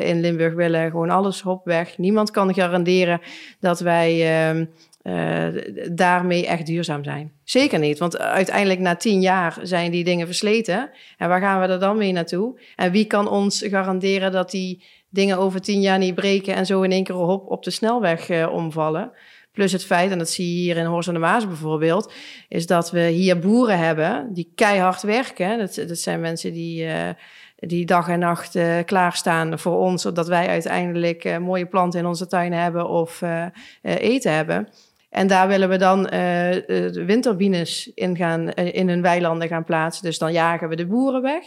[0.00, 0.90] in Limburg willen.
[0.90, 1.98] Gewoon alles op weg.
[1.98, 3.20] Niemand kan garanderen
[3.60, 4.68] dat wij
[5.02, 5.46] eh,
[5.92, 7.32] daarmee echt duurzaam zijn.
[7.44, 10.90] Zeker niet, want uiteindelijk na tien jaar zijn die dingen versleten.
[11.18, 12.60] En waar gaan we er dan mee naartoe?
[12.76, 16.82] En wie kan ons garanderen dat die dingen over tien jaar niet breken en zo
[16.82, 19.12] in één keer hop op de snelweg eh, omvallen?
[19.52, 22.12] Plus het feit, en dat zie je hier in Horst aan de Maas bijvoorbeeld,
[22.48, 25.58] is dat we hier boeren hebben die keihard werken.
[25.58, 27.08] Dat, dat zijn mensen die, uh,
[27.56, 32.06] die dag en nacht uh, klaarstaan voor ons, zodat wij uiteindelijk uh, mooie planten in
[32.06, 33.46] onze tuin hebben of uh,
[33.82, 34.68] eten hebben.
[35.12, 40.04] En daar willen we dan de windturbines in, gaan, in hun weilanden gaan plaatsen.
[40.04, 41.44] Dus dan jagen we de boeren weg.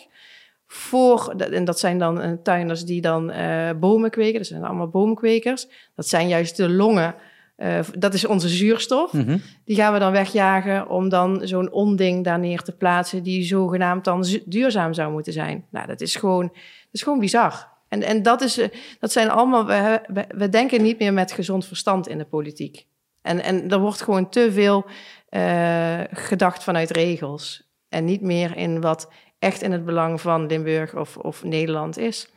[0.67, 3.33] Voor, en dat zijn dan tuinders die dan
[3.79, 4.37] bomen kweken.
[4.37, 5.67] Dat zijn allemaal boomkwekers.
[5.95, 7.15] Dat zijn juist de longen
[7.57, 9.13] uh, dat is onze zuurstof.
[9.13, 9.41] Mm -hmm.
[9.65, 14.03] Die gaan we dan wegjagen om dan zo'n onding daar neer te plaatsen die zogenaamd
[14.03, 15.65] dan duurzaam zou moeten zijn.
[15.69, 17.67] Nou, dat is gewoon, dat is gewoon bizar.
[17.87, 18.67] En, en dat, is, uh,
[18.99, 22.85] dat zijn allemaal, we, we, we, denken niet meer met gezond verstand in de politiek.
[23.25, 24.85] En, en er wordt gewoon te veel
[25.29, 27.69] uh, gedacht vanuit regels.
[27.89, 32.29] En niet meer in wat echt in het belang van Limburg of, of Nederland is.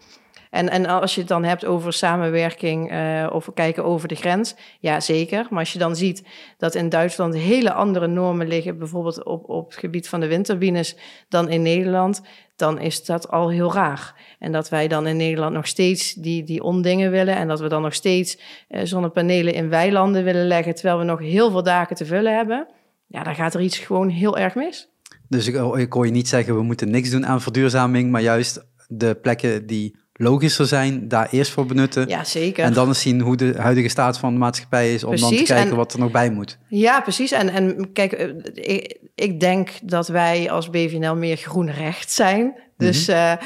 [0.51, 4.55] En, en als je het dan hebt over samenwerking uh, of kijken over de grens,
[4.80, 5.46] ja zeker.
[5.51, 6.22] Maar als je dan ziet
[6.59, 10.96] dat in Duitsland hele andere normen liggen, bijvoorbeeld op, op het gebied van de windturbines,
[11.28, 12.22] dan in Nederland,
[12.57, 14.14] dan is dat al heel raar.
[14.38, 17.68] En dat wij dan in Nederland nog steeds die, die ondingen willen en dat we
[17.68, 18.38] dan nog steeds
[18.68, 22.66] uh, zonnepanelen in weilanden willen leggen, terwijl we nog heel veel daken te vullen hebben,
[23.07, 24.88] ja, dan gaat er iets gewoon heel erg mis.
[25.28, 29.14] Dus ik, ik je niet zeggen, we moeten niks doen aan verduurzaming, maar juist de
[29.14, 32.09] plekken die logischer zijn, daar eerst voor benutten.
[32.09, 32.64] Ja, zeker.
[32.64, 35.29] En dan eens zien hoe de huidige staat van de maatschappij is, om precies.
[35.29, 36.59] dan te kijken en, wat er nog bij moet.
[36.69, 37.33] Ja, precies.
[37.33, 38.12] En, en kijk,
[38.55, 42.61] ik, ik denk dat wij als BVNL meer groen recht zijn.
[42.77, 43.39] Dus, mm -hmm.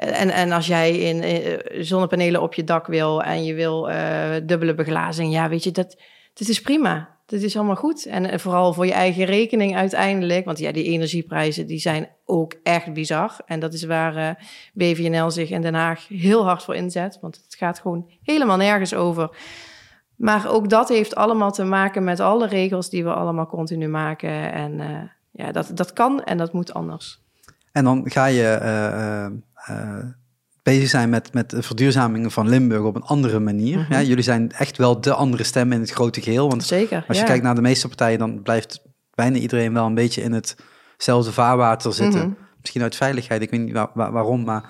[0.00, 3.90] uh, en, en als jij in, in, zonnepanelen op je dak wil en je wil
[3.90, 3.96] uh,
[4.44, 5.96] dubbele beglazing, ja, weet je, dat,
[6.34, 7.18] dat is prima.
[7.30, 8.06] Dat is allemaal goed.
[8.06, 10.44] En vooral voor je eigen rekening uiteindelijk.
[10.44, 13.36] Want ja, die energieprijzen die zijn ook echt bizar.
[13.46, 14.30] En dat is waar uh,
[14.72, 17.18] BVNL zich in Den Haag heel hard voor inzet.
[17.20, 19.36] Want het gaat gewoon helemaal nergens over.
[20.16, 24.52] Maar ook dat heeft allemaal te maken met alle regels die we allemaal continu maken.
[24.52, 27.20] En uh, ja, dat, dat kan en dat moet anders.
[27.72, 28.58] En dan ga je
[30.62, 33.76] bezig zijn met, met de verduurzaming van Limburg op een andere manier.
[33.76, 33.94] Mm -hmm.
[33.94, 36.48] ja, jullie zijn echt wel de andere stem in het grote geheel.
[36.48, 37.28] Want Zeker, als je ja.
[37.28, 38.82] kijkt naar de meeste partijen, dan blijft
[39.14, 40.32] bijna iedereen wel een beetje in
[40.96, 42.20] hetzelfde vaarwater zitten.
[42.20, 42.48] Mm -hmm.
[42.60, 44.64] Misschien uit veiligheid, ik weet niet waar, waar, waarom, maar...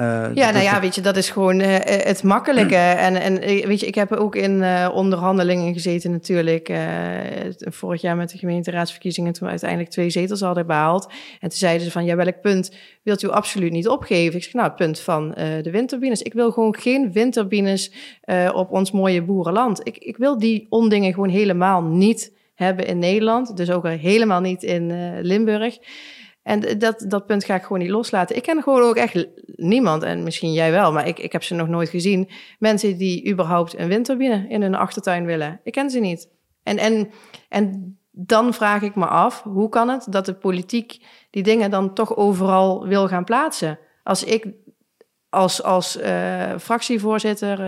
[0.00, 2.76] Uh, ja, nou ja, weet je, dat is gewoon uh, het makkelijke.
[3.06, 6.72] en, en weet je, ik heb ook in onderhandelingen gezeten natuurlijk.
[7.58, 11.04] vorig jaar met de gemeenteraadsverkiezingen, toen we uiteindelijk twee zetels hadden behaald.
[11.40, 14.36] En toen zeiden ze van, ja, welk punt wilt u absoluut niet opgeven?
[14.36, 15.30] Ik zeg, nou, het punt van
[15.62, 16.22] de windturbines.
[16.22, 17.92] Ik wil gewoon geen windturbines
[18.52, 19.80] op ons mooie boerenland.
[19.82, 23.56] Ik, ik wil die ondingen gewoon helemaal niet hebben in Nederland.
[23.56, 25.78] Dus ook helemaal niet in Limburg.
[26.44, 28.36] En dat, dat punt ga ik gewoon niet loslaten.
[28.36, 31.54] Ik ken gewoon ook echt niemand, en misschien jij wel, maar ik, ik heb ze
[31.54, 32.30] nog nooit gezien.
[32.58, 35.60] Mensen die überhaupt een windturbine in hun achtertuin willen.
[35.62, 36.28] Ik ken ze niet.
[36.62, 37.10] En, en,
[37.48, 41.94] en dan vraag ik me af, hoe kan het dat de politiek die dingen dan
[41.94, 43.78] toch overal wil gaan plaatsen?
[44.02, 44.46] Als ik
[45.28, 47.60] als, als uh, fractievoorzitter,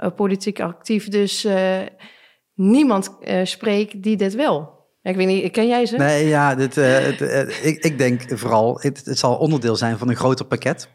[0.00, 1.46] uh, politiek actief, dus
[2.54, 4.73] niemand spreek die dit wil.
[5.04, 5.96] Ik weet niet, ken jij ze?
[5.96, 10.08] Nee, ja, dit, uh, het, uh, ik, ik denk vooral, het, zal onderdeel zijn van
[10.08, 10.88] een groter pakket.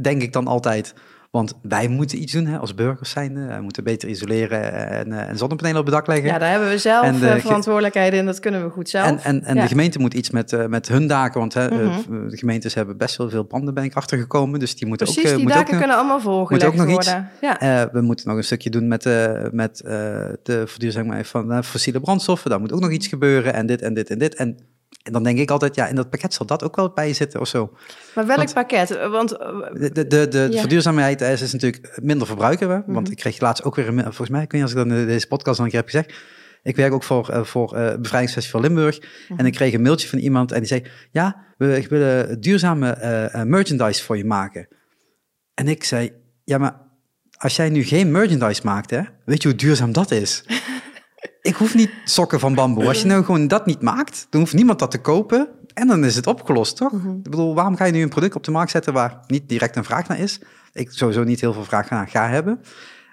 [0.00, 0.94] Denk ik dan altijd.
[1.34, 3.46] Want wij moeten iets doen hè, als burgers zijn.
[3.46, 6.26] We moeten beter isoleren en, en, zonnepanelen op het dak leggen.
[6.26, 8.26] Ja, daar hebben we zelf en de, verantwoordelijkheid in.
[8.26, 9.06] Dat kunnen we goed zelf.
[9.06, 11.40] En, en, en de gemeente moet iets met, met hun daken.
[11.40, 12.28] Want hè, mhm.
[12.28, 14.60] de gemeentes hebben best wel veel panden, ben ik achtergekomen.
[14.60, 15.36] Dus die moeten Precies, ook...
[15.36, 17.30] die daken kunnen allemaal volgen ook nog worden.
[17.40, 17.58] Iets.
[17.60, 17.88] Ja.
[17.92, 19.04] we moeten nog een stukje doen met,
[19.52, 19.76] met
[20.42, 22.50] de verduurzaming van fossiele brandstoffen.
[22.50, 23.54] Daar moet ook nog iets gebeuren.
[23.54, 24.34] En dit en dit en dit.
[24.34, 24.58] En
[25.02, 27.40] en dan denk ik altijd, ja, in dat pakket zal dat ook wel bij zitten
[27.40, 27.72] of zo.
[28.14, 29.08] Maar welk pakket?
[29.08, 32.82] Want, de de, de, de verduurzaamheid is, is natuurlijk minder verbruiken we.
[32.86, 33.10] Want mhm.
[33.10, 35.64] ik kreeg laatst ook weer, volgens mij, kun je als ik dan deze podcast dan
[35.64, 36.14] een keer heb gezegd.
[36.62, 38.98] Ik werk ook voor, uh, voor uh, Bevrijdingsfestival Limburg.
[38.98, 39.46] En mhm.
[39.46, 42.98] ik kreeg een mailtje van iemand en die zei: Ja, we willen duurzame
[43.34, 44.68] uh, merchandise voor je maken.
[45.54, 46.12] En ik zei:
[46.44, 46.80] Ja, maar
[47.36, 50.44] als jij nu geen merchandise maakt, hè, weet je hoe duurzaam dat is?
[51.40, 52.86] ik hoef niet sokken van bamboe.
[52.86, 55.48] Als je nou gewoon dat niet maakt, dan hoeft niemand dat te kopen.
[55.74, 56.92] En dan is het opgelost, toch?
[56.92, 57.10] Mhm.
[57.10, 59.76] Ik bedoel, waarom ga je nu een product op de markt zetten waar niet direct
[59.76, 60.40] een vraag naar is?
[60.72, 62.60] Ik sowieso niet heel veel vraag naar ga hebben.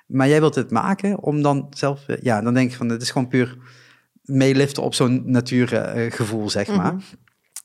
[0.08, 2.06] Maar jij wilt het maken om dan zelf...
[2.22, 3.58] Ja, dan denk ik van, het is gewoon puur
[4.24, 6.96] meeliften op zo'n natuurgevoel, zeg maar.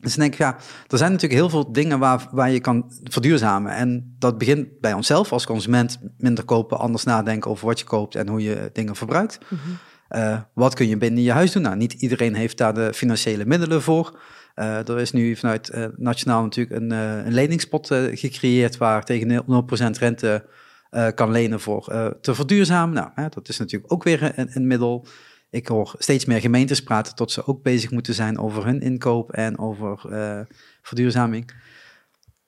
[0.00, 0.56] Dus dan denk ik, ja,
[0.88, 3.72] er zijn natuurlijk heel veel dingen waar, waar je kan verduurzamen.
[3.72, 5.98] En dat begint bij onszelf als consument.
[6.18, 9.38] Minder kopen, anders nadenken over wat je koopt en hoe je dingen verbruikt.
[10.10, 11.62] Uh, wat kun je binnen je huis doen?
[11.62, 14.20] Nou, niet iedereen heeft daar de financiële middelen voor.
[14.56, 19.44] Uh, er is nu vanuit uh, Nationaal natuurlijk een, een leningspot gecreëerd waar tegen
[19.94, 20.48] 0% rente
[21.14, 22.94] kan lenen voor te verduurzamen.
[22.94, 25.06] Nou, dat is natuurlijk ook weer een, een, middel.
[25.50, 29.32] Ik hoor steeds meer gemeentes praten tot ze ook bezig moeten zijn over hun inkoop
[29.32, 30.00] en over
[30.82, 31.52] verduurzaming.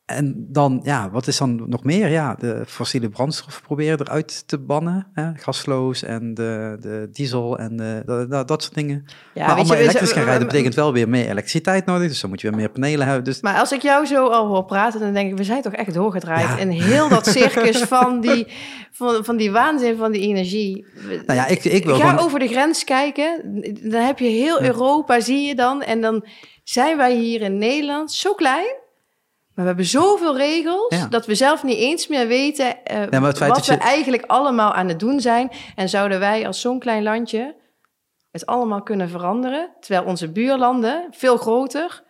[0.09, 2.09] En dan, ja, wat is dan nog meer?
[2.09, 5.07] Ja, de fossiele brandstof proberen eruit te bannen.
[5.13, 5.31] Hè?
[5.35, 9.05] Gasloos en de, de diesel en de, dat soort dingen.
[9.35, 12.09] Ja, maar allemaal je, elektrisch gaan rijden betekent wel weer meer elektriciteit nodig.
[12.09, 13.25] Dus dan moet je weer meer panelen hebben.
[13.25, 13.41] Dus...
[13.41, 15.95] Maar als ik jou zo al hoor praten, dan denk ik, we zijn toch echt
[15.95, 16.61] doorgedraaid.
[16.61, 18.47] in heel dat circus van die,
[18.93, 20.87] van, van die waanzin van die energie.
[21.27, 23.41] Nou ja, ik, ik wil Ga over de grens kijken.
[23.83, 25.83] Dan heb je heel Europa, zie je dan.
[25.83, 26.25] En dan
[26.65, 28.87] zijn wij hier in Nederland zo klein
[29.59, 32.77] maar we hebben zoveel regels dat we zelf niet eens meer weten
[33.13, 35.51] uh, wat we eigenlijk allemaal aan het doen zijn.
[35.75, 37.55] En zouden wij als zo'n klein landje
[38.31, 42.03] het allemaal kunnen veranderen, terwijl onze buurlanden veel groter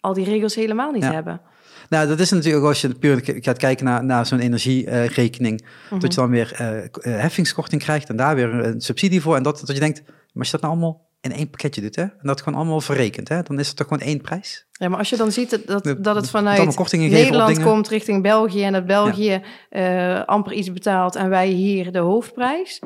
[0.00, 1.40] al die regels helemaal niet hebben.
[1.88, 6.08] Nou, dat is natuurlijk als je puur gaat kijken naar, naar zo'n energierekening, dat je
[6.08, 6.16] mhm.
[6.16, 9.36] dan weer uh, heffingskorting krijgt en daar weer een subsidie voor.
[9.36, 12.02] En dat, dat je denkt, maar je dat nou allemaal in één pakketje doet, hè,
[12.02, 14.66] en dat gewoon allemaal verrekend, hè, dan is het toch gewoon één prijs.
[14.72, 18.72] Ja, maar als je dan ziet dat, dat, het vanuit Nederland komt richting België en
[18.72, 22.80] dat België uh, amper iets betaalt en wij hier de hoofdprijs,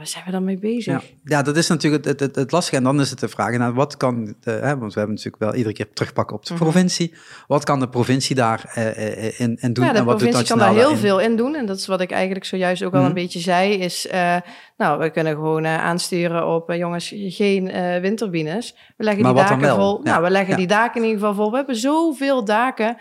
[0.00, 1.02] waar zijn we dan mee bezig?
[1.02, 2.76] Ja, ja dat is natuurlijk het, het, het, lastige.
[2.76, 5.42] En dan is het de vraag, nou, wat kan, de, hè, want we hebben natuurlijk
[5.42, 6.62] wel iedere keer terugpakken op de mhm.
[6.62, 7.14] provincie.
[7.46, 9.84] Wat kan de provincie daar uh, in, in doen?
[9.84, 11.54] Ja, de en wat provincie kan daar heel veel in doen.
[11.54, 13.14] En dat is wat ik eigenlijk zojuist ook al een mhm.
[13.14, 14.36] beetje zei, is, uh,
[14.76, 17.64] nou, we kunnen gewoon aansturen op, jongens, geen
[18.00, 18.76] windturbines.
[18.96, 20.00] We leggen die daken vol.
[20.02, 21.50] Nou, we leggen die daken in ieder geval vol.
[21.50, 22.96] We hebben zoveel daken.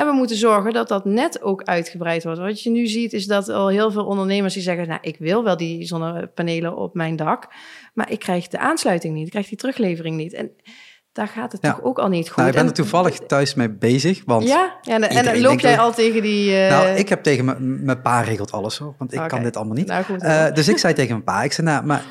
[0.00, 2.38] En we moeten zorgen dat dat net ook uitgebreid wordt.
[2.38, 4.88] Wat je nu ziet is dat al heel veel ondernemers die zeggen...
[4.88, 7.48] nou, ik wil wel die zonnepanelen op mijn dak...
[7.94, 10.32] maar ik krijg de aansluiting niet, ik krijg die teruglevering niet.
[10.32, 10.50] En
[11.12, 12.36] daar gaat het toch ook al niet goed.
[12.36, 14.48] Nou, ik ben er toevallig thuis mee bezig, want...
[14.48, 16.50] Ja, en, en loop jij al tegen die...
[16.50, 16.68] Uh...
[16.68, 19.86] Nou, ik heb tegen mijn pa regelt alles hoor, want ik kan dit allemaal niet.
[19.86, 22.04] Nou, goed, uh, dus ik zei tegen mijn pa, ik zei, nou, maar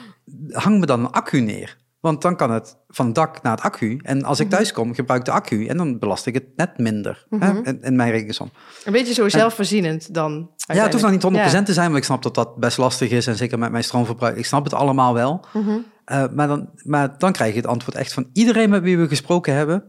[0.51, 1.77] hang me dan een accu neer.
[1.99, 3.99] Want dan kan het van het dak naar het accu.
[4.03, 4.55] En als ik mhm.
[4.55, 5.65] thuis kom, gebruik de accu.
[5.65, 7.63] En dan belast ik het net minder hè, mhm.
[7.63, 8.51] in, in, mijn rekensom.
[8.83, 10.51] Een beetje zo zelfvoorzienend dan.
[10.55, 11.85] Ja, het hoeft nog niet 100% te zijn.
[11.85, 13.27] Want ik snap dat dat best lastig is.
[13.27, 14.37] En zeker met mijn stroomverbruik.
[14.37, 15.45] Ik snap het allemaal wel.
[15.53, 15.77] Mhm.
[16.05, 19.07] Eh, maar, dan, maar dan krijg je het antwoord echt van iedereen met wie we
[19.07, 19.83] gesproken hebben.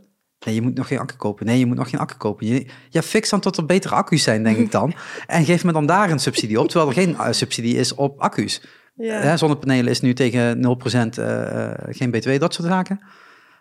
[0.47, 1.47] Nee, je moet nog geen accu kopen.
[1.47, 2.47] Nee, je moet nog geen accu kopen.
[2.47, 4.95] Je, ja, fix dan tot er betere accu's zijn, denk ik dan.
[5.27, 6.69] en geef me dan daar een subsidie op.
[6.69, 8.63] Terwijl er geen uh, subsidie is op accu's.
[8.95, 9.37] Ja.
[9.37, 12.99] zonnepanelen is nu tegen 0% uh, eh, geen btw, dat soort zaken.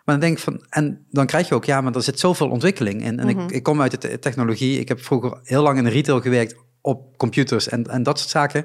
[0.04, 2.48] Maar dan denk ik van, en dan krijg je ook, ja, maar er zit zoveel
[2.48, 3.18] ontwikkeling in.
[3.18, 3.48] En ik, mhm.
[3.50, 4.78] ik kom uit de technologie.
[4.80, 8.30] Ik heb vroeger heel lang in de retail gewerkt op computers en, en dat soort
[8.30, 8.64] zaken.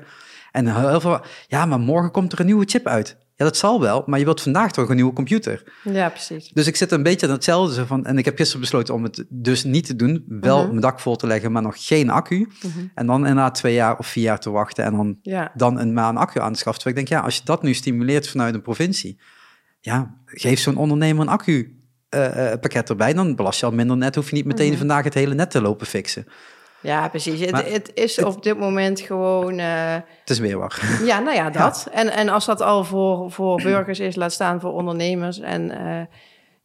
[0.52, 3.18] En heel veel, ja, maar morgen komt er een nieuwe chip uit.
[3.38, 5.64] Ja, dat zal wel, maar je wilt vandaag toch een nieuwe computer.
[5.84, 6.50] Ja, precies.
[6.50, 8.06] Dus ik zit een beetje aan hetzelfde van.
[8.06, 10.26] En ik heb gisteren besloten om het dus niet te doen.
[10.28, 10.68] Wel mhm.
[10.68, 12.38] mijn dak vol te leggen, maar nog geen accu.
[12.38, 12.86] Mhm.
[12.94, 15.20] En dan inderdaad twee jaar of vier jaar te wachten en dan,
[15.54, 16.84] dan een maand accu aan te schaffen.
[16.84, 19.20] Terwijl ik denk, ja, als je dat nu stimuleert vanuit een provincie,
[19.80, 21.80] ja, geef zo'n ondernemer een accu.
[22.10, 24.16] Uh, pakket erbij, dan belast je al minder net.
[24.16, 24.78] Hoef je niet meteen mhm.
[24.78, 26.26] vandaag het hele net te lopen fixen.
[26.86, 27.40] Ja, precies.
[27.40, 29.60] Het, het, is op dit moment gewoon.
[29.60, 30.82] Uh, het is weer wat.
[31.04, 31.90] Ja, nou ja, dat.
[31.92, 35.40] En, en als dat al voor, voor burgers is, laat staan voor ondernemers.
[35.40, 36.02] En uh,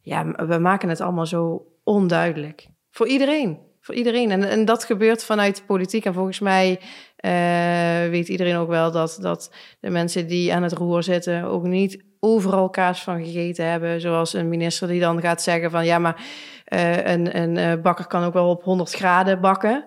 [0.01, 2.67] ja, we maken het allemaal zo onduidelijk.
[2.91, 3.59] Voor iedereen.
[3.81, 4.31] Voor iedereen.
[4.31, 6.05] En, en dat gebeurt vanuit de politiek.
[6.05, 6.79] En volgens mij
[7.25, 11.63] uh, weet iedereen ook wel dat, dat de mensen die aan het roer zitten ook
[11.63, 14.01] niet overal kaas van gegeten hebben.
[14.01, 16.23] Zoals een minister die dan gaat zeggen van ja, maar
[16.67, 19.85] uh, een, een bakker kan ook wel op 100 graden bakken.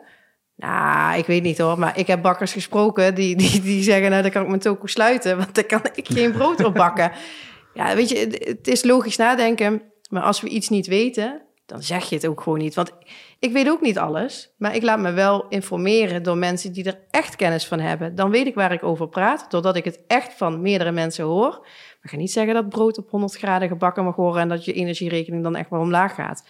[0.57, 4.23] Nou, ik weet niet hoor, maar ik heb bakkers gesproken die, die, die zeggen, nou
[4.23, 7.13] dan kan ik mijn toko sluiten, want dan kan ik geen brood op bakken.
[7.75, 12.09] ja, weet je, het is logisch nadenken, maar als we iets niet weten, dan zeg
[12.09, 12.75] je het ook gewoon niet.
[12.75, 12.93] Want
[13.39, 17.01] ik weet ook niet alles, maar ik laat me wel informeren door mensen die er
[17.11, 18.15] echt kennis van hebben.
[18.15, 21.51] Dan weet ik waar ik over praat, doordat ik het echt van meerdere mensen hoor.
[21.51, 24.65] Maar ik ga niet zeggen dat brood op 100 graden gebakken mag worden en dat
[24.65, 26.45] je energierekening dan echt maar omlaag gaat.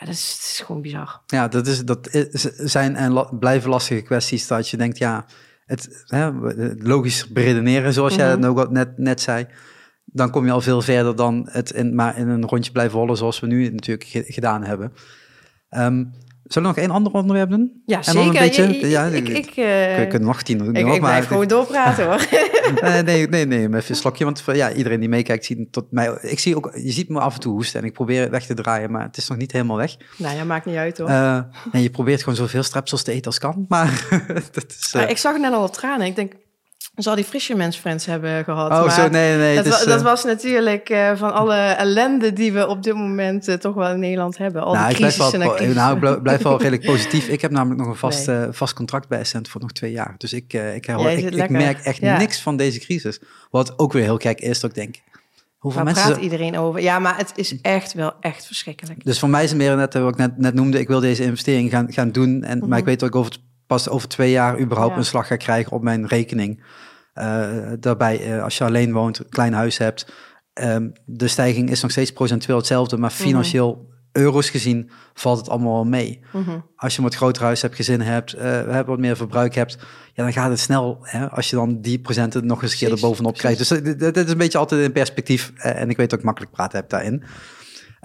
[0.00, 1.20] Ja, dat is, dat is gewoon bizar.
[1.26, 2.08] Ja, dat, is, dat
[2.56, 5.26] zijn en blijven lastige kwesties dat je denkt, ja,
[5.66, 6.30] het hè,
[6.78, 8.44] logisch beredeneren, zoals jij mhm.
[8.44, 9.46] ook net, net zei
[10.14, 13.16] dan kom je al veel verder dan het in, maar in een rondje blijven rollen
[13.16, 14.92] zoals we nu natuurlijk gedaan hebben.
[15.70, 16.12] Um,
[16.44, 17.82] Zullen we nog één ander onderwerp doen?
[17.86, 18.26] Ja, en zeker.
[18.26, 20.74] Een beetje, ja, ik, ik, uh, ik, nog tien doen.
[20.74, 22.26] Ik, ik blijf gewoon doorpraten hoor.
[22.82, 24.24] nee, nee, nee, nee, even een slokje.
[24.24, 26.18] Want ja, iedereen die meekijkt ziet tot mij.
[26.20, 28.46] Ik zie ook, je ziet me af en toe hoesten en ik probeer het weg
[28.46, 29.96] te draaien, maar het is nog niet helemaal weg.
[30.16, 31.08] Nou ja, maakt niet uit hoor.
[31.08, 31.34] Uh,
[31.72, 34.06] en je probeert gewoon zoveel strepsels te eten als kan, maar
[34.52, 34.94] dat is...
[34.96, 35.10] Uh...
[35.10, 36.06] ik zag net al op tranen.
[36.06, 36.32] Ik denk,
[37.02, 38.70] zal die Fisherman's Friends hebben gehad.
[38.70, 39.54] Oh, zo, nee, nee.
[39.54, 43.54] Dat, dat eh, was natuurlijk uh, van alle ellende die we op dit moment uh,
[43.54, 44.62] toch wel in Nederland hebben.
[44.62, 47.28] Al nou, die crisis ik blijf wel, nou, ik blijf wel redelijk positief.
[47.28, 48.46] Ik heb namelijk nog een vast, nee.
[48.50, 50.14] vast contract bij Essent voor nog twee jaar.
[50.18, 52.18] Dus ik, ik, herhoor, ik, ik, merk echt ja.
[52.18, 53.20] niks van deze crisis.
[53.50, 54.96] Wat ook weer heel gek is, dat ik denk...
[55.58, 56.80] Hoeveel Waar mensen praat iedereen over?
[56.80, 59.04] Ja, maar het is echt wel echt verschrikkelijk.
[59.04, 60.78] Dus voor mij is het meer net wat ik net, net noemde.
[60.78, 62.42] Ik wil deze investering gaan, gaan doen.
[62.42, 62.68] En, mm -hmm.
[62.68, 64.98] Maar ik weet dat ik over het pas over twee jaar überhaupt ja.
[64.98, 66.62] een slag ga krijgen op mijn rekening.
[67.14, 67.48] Uh,
[67.80, 70.06] daarbij, uh, als je alleen woont, een klein huis hebt,
[70.54, 73.22] um, de stijging is nog steeds procentueel hetzelfde, maar mhm.
[73.22, 74.22] financieel, mm -hmm.
[74.22, 76.20] euro's gezien, valt het allemaal wel mee.
[76.32, 76.64] Mm -hmm.
[76.76, 79.78] Als je een wat groter huis hebt, gezin hebt, uh, wat meer verbruik hebt,
[80.12, 80.98] ja, dan gaat het snel.
[81.00, 83.58] Hè, als je dan die procenten nog eens een keer erbovenop krijgt.
[83.58, 85.52] Dus dat is een beetje altijd in perspectief.
[85.56, 87.24] en ik weet dat ik makkelijk praten heb daarin.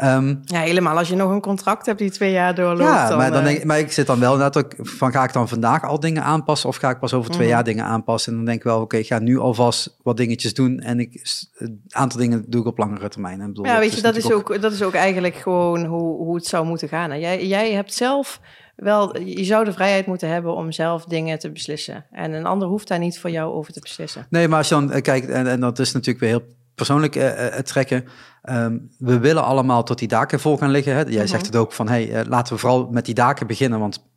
[0.03, 2.89] Um, ja, helemaal als je nog een contract hebt die twee jaar doorloopt.
[2.89, 5.83] Ja, maar, dan, denk, maar ik zit dan wel net van ga ik dan vandaag
[5.83, 7.53] al dingen aanpassen of ga ik pas over twee mm.
[7.53, 8.31] jaar dingen aanpassen?
[8.31, 10.99] En dan denk ik wel, oké, okay, ik ga nu alvast wat dingetjes doen en
[10.99, 13.41] ik, een aantal dingen doe ik op langere termijn.
[13.41, 16.35] En bedoel, ja, weet je, dat is, ook, dat is ook eigenlijk gewoon hoe, hoe
[16.35, 17.11] het zou moeten gaan.
[17.11, 18.39] En jij, jij hebt zelf
[18.75, 22.05] wel, je zou de vrijheid moeten hebben om zelf dingen te beslissen.
[22.11, 24.27] En een ander hoeft daar niet voor jou over te beslissen.
[24.29, 27.45] Nee, maar als je dan kijkt, en, en dat is natuurlijk weer heel persoonlijk uh,
[27.45, 28.05] trekken.
[28.49, 30.93] Um, we willen allemaal tot die daken vol gaan liggen.
[30.93, 31.01] Hè?
[31.01, 31.51] Jij zegt mhm.
[31.51, 34.07] het ook van, hey, laten we vooral met die daken beginnen, want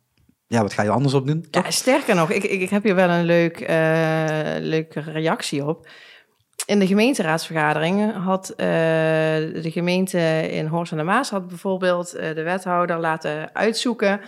[0.47, 1.45] ja, wat ga je anders op doen?
[1.51, 3.67] Ja, sterker nog, ik, ik, ik, heb hier wel een leuk, uh,
[4.59, 5.87] leuke reactie op.
[6.65, 12.43] In de gemeenteraadsvergadering had uh, de gemeente in Horst en de Maas had bijvoorbeeld de
[12.43, 14.21] wethouder laten uitzoeken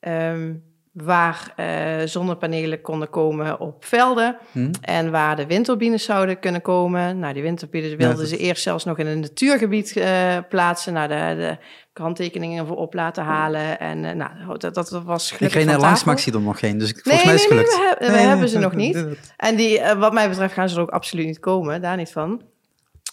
[0.00, 0.67] um,
[1.02, 1.66] waar uh,
[2.04, 4.70] zonnepanelen konden komen op velden hmm.
[4.80, 7.18] en waar de windturbines zouden kunnen komen.
[7.18, 11.34] Nou, die windturbines wilden ze eerst zelfs nog in een natuurgebied uh, plaatsen, naar de,
[11.36, 11.56] de
[11.92, 13.80] kanttekeningen voor op laten halen.
[13.80, 16.58] En uh, nou, dat, dat was gelukkig Ik geen langs, maar ik zie er nog
[16.58, 17.78] geen, dus volgens nee, mij is het gelukt.
[18.00, 19.04] Nee, we, we hebben ze nog niet.
[19.36, 22.42] En die, wat mij betreft gaan ze er ook absoluut niet komen, daar niet van.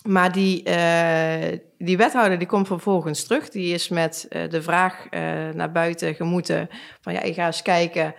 [0.06, 3.49] Maar die, uh, die wethouder die komt vervolgens terug.
[3.49, 5.20] Die is met uh, de vraag uh,
[5.53, 6.70] naar buiten gemoeten
[7.01, 8.16] van ja, ik ga eens kijken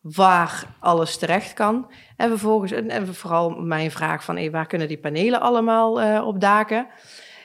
[0.00, 1.90] waar alles terecht kan.
[2.16, 6.86] En vervolgens, en vooral mijn vraag van hey, waar kunnen die panelen allemaal op daken?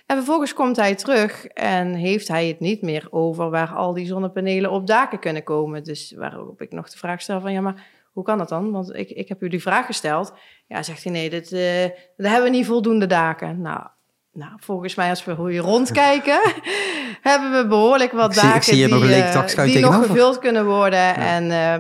[0.06, 4.06] En vervolgens komt hij terug en heeft hij het niet meer over waar al die
[4.06, 5.84] zonnepanelen op daken kunnen komen.
[5.84, 8.72] Dus waarop ik nog de vraag stel van ja, maar hoe kan dat dan?
[8.72, 10.34] Want ik, ik heb u die vraag gesteld.
[10.68, 11.82] Ja, zegt hij, nee, dit, uh,
[12.18, 13.62] dat hebben we niet voldoende daken.
[13.62, 13.88] Nou,
[14.34, 16.40] nou, volgens mij, als we hier rondkijken,
[17.30, 20.66] hebben we behoorlijk wat daken ik zie, zie die, nog, uh, die nog gevuld kunnen
[20.66, 21.00] worden.
[21.00, 21.16] Ja.
[21.16, 21.76] En uh,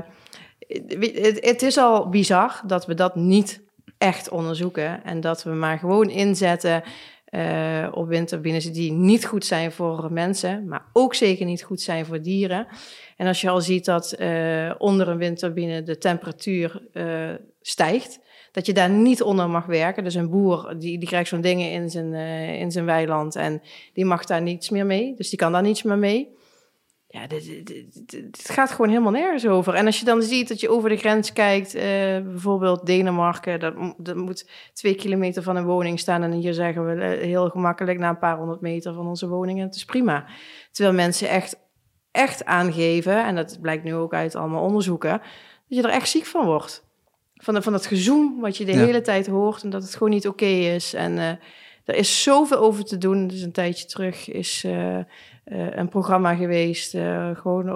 [1.24, 3.62] het, het, is al bizar dat we dat niet
[3.98, 5.04] echt onderzoeken.
[5.04, 6.84] En dat we maar gewoon inzetten
[7.32, 12.06] uh, op windturbines die niet goed zijn voor mensen, maar ook zeker niet goed zijn
[12.06, 12.68] voor dieren.
[13.18, 17.30] En als je al ziet dat uh, onder een windturbine de temperatuur uh,
[17.62, 18.20] stijgt,
[18.52, 20.04] dat je daar niet onder mag werken.
[20.04, 22.14] Dus een boer die, die krijgt zo'n dingen in zijn,
[22.60, 23.62] in zijn weiland en
[23.94, 25.16] die mag daar niets meer mee.
[25.16, 26.40] Dus die kan daar niets meer mee.
[27.12, 29.74] Ja, dit, gaat gewoon helemaal nergens over.
[29.74, 31.82] En als je dan ziet dat je over de grens kijkt, uh,
[32.20, 36.24] bijvoorbeeld Denemarken, dat, dat moet twee kilometer van een woning staan.
[36.24, 39.76] En hier zeggen we heel gemakkelijk na een paar honderd meter van onze woningen, het
[39.76, 40.26] is prima.
[40.72, 41.60] Terwijl mensen echt
[42.12, 45.22] echt aangeven, en dat blijkt nu ook uit allemaal onderzoeken,
[45.68, 46.90] dat je er echt ziek van wordt.
[47.36, 50.10] Van, de, van dat gezoem wat je de hele tijd hoort en dat het gewoon
[50.10, 50.94] niet oké is.
[50.94, 51.28] En uh,
[51.86, 53.28] er is zoveel over te doen.
[53.28, 54.66] Dus een tijdje terug is
[55.52, 57.70] een programma geweest, uh, gewoon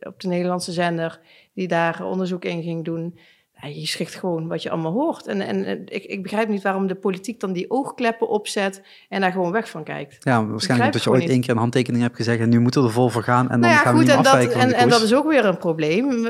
[0.00, 1.20] op de Nederlandse zender,
[1.54, 3.18] die daar onderzoek in ging doen.
[3.62, 5.26] Ja, je schrikt gewoon wat je allemaal hoort.
[5.26, 9.32] En, en ik, ik, begrijp niet waarom de politiek dan die oogkleppen opzet en daar
[9.32, 10.16] gewoon weg van kijkt.
[10.20, 12.86] Ja, waarschijnlijk omdat je ooit één keer een handtekening hebt gezegd en nu moeten we
[12.86, 14.62] er vol voor gaan en dan nou ja, gaan goed, we niet en afwijken dat,
[14.62, 16.26] en, en dat is ook weer een probleem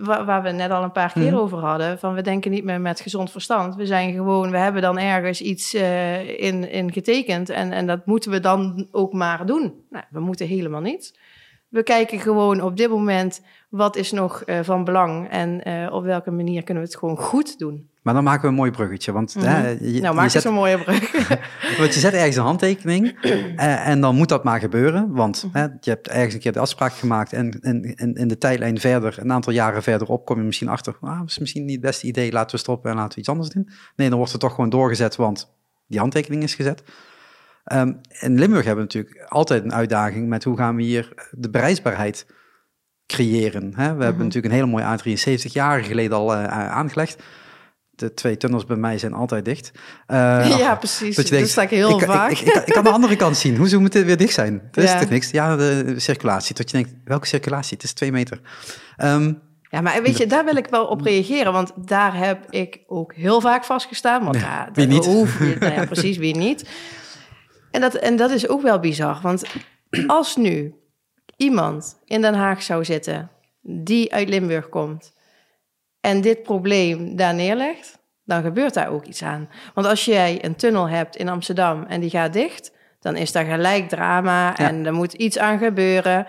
[0.00, 1.38] waar, waar we net al een paar keer mm.
[1.38, 3.74] over hadden, van we denken niet meer met gezond verstand.
[3.74, 8.06] We zijn gewoon, we hebben dan ergens iets uh, in, in getekend en, en dat
[8.06, 9.84] moeten we dan ook maar doen.
[9.90, 11.18] Nou, we moeten helemaal niet.
[11.68, 16.04] We kijken gewoon op dit moment wat is nog uh, van belang en uh, op
[16.04, 17.88] welke manier kunnen we het gewoon goed doen.
[18.08, 19.12] Maar dan maken we een mooi bruggetje.
[19.12, 19.50] Want, mm -hmm.
[19.50, 21.12] hè, je, nou, maak je zet, een mooie brug.
[21.78, 25.12] want je zet ergens een handtekening uh, en dan moet dat maar gebeuren.
[25.12, 25.60] Want mm -hmm.
[25.60, 29.16] hè, je hebt ergens een keer de afspraak gemaakt en in, in de tijdlijn verder,
[29.18, 32.06] een aantal jaren verderop, kom je misschien achter, ah, dat is misschien niet het beste
[32.06, 33.68] idee, laten we stoppen en laten we iets anders doen.
[33.96, 35.54] Nee, dan wordt het toch gewoon doorgezet, want
[35.86, 36.82] die handtekening is gezet.
[37.72, 41.50] Um, in Limburg hebben we natuurlijk altijd een uitdaging met hoe gaan we hier de
[41.50, 42.26] bereisbaarheid
[43.06, 43.64] creëren.
[43.64, 43.70] Hè?
[43.74, 44.18] We hebben mm -hmm.
[44.18, 47.22] natuurlijk een hele mooie A73 jaren geleden al uh, aangelegd
[47.98, 49.70] de twee tunnels bij mij zijn altijd dicht.
[50.08, 51.16] Uh, ja, precies.
[51.16, 52.30] Dat, je denkt, dat sta ik heel ik, vaak.
[52.30, 53.56] Ik, ik, ik, kan de andere kant zien.
[53.56, 54.62] Hoezo moet het weer dicht zijn?
[54.70, 54.98] Dat is ja.
[54.98, 55.30] toch niks?
[55.30, 56.54] Ja, de circulatie.
[56.54, 57.76] Dat je denkt, welke circulatie?
[57.76, 58.40] Het is twee meter.
[59.02, 59.40] Um,
[59.70, 61.52] ja, maar weet je, daar wil ik wel op reageren.
[61.52, 64.24] Want daar heb ik ook heel vaak vastgestaan.
[64.24, 65.04] Want ja, wie niet?
[65.04, 66.68] Hoef nou ja, precies, wie niet.
[67.70, 69.18] En dat, en dat is ook wel bizar.
[69.22, 69.44] Want
[70.06, 70.74] als nu
[71.36, 73.30] iemand in Den Haag zou zitten...
[73.62, 75.12] die uit Limburg komt
[76.00, 79.48] en dit probleem daar neerlegt, dan gebeurt daar ook iets aan.
[79.74, 83.44] Want als jij een tunnel hebt in Amsterdam en die gaat dicht, dan is daar
[83.44, 86.26] gelijk drama en er moet iets aan gebeuren.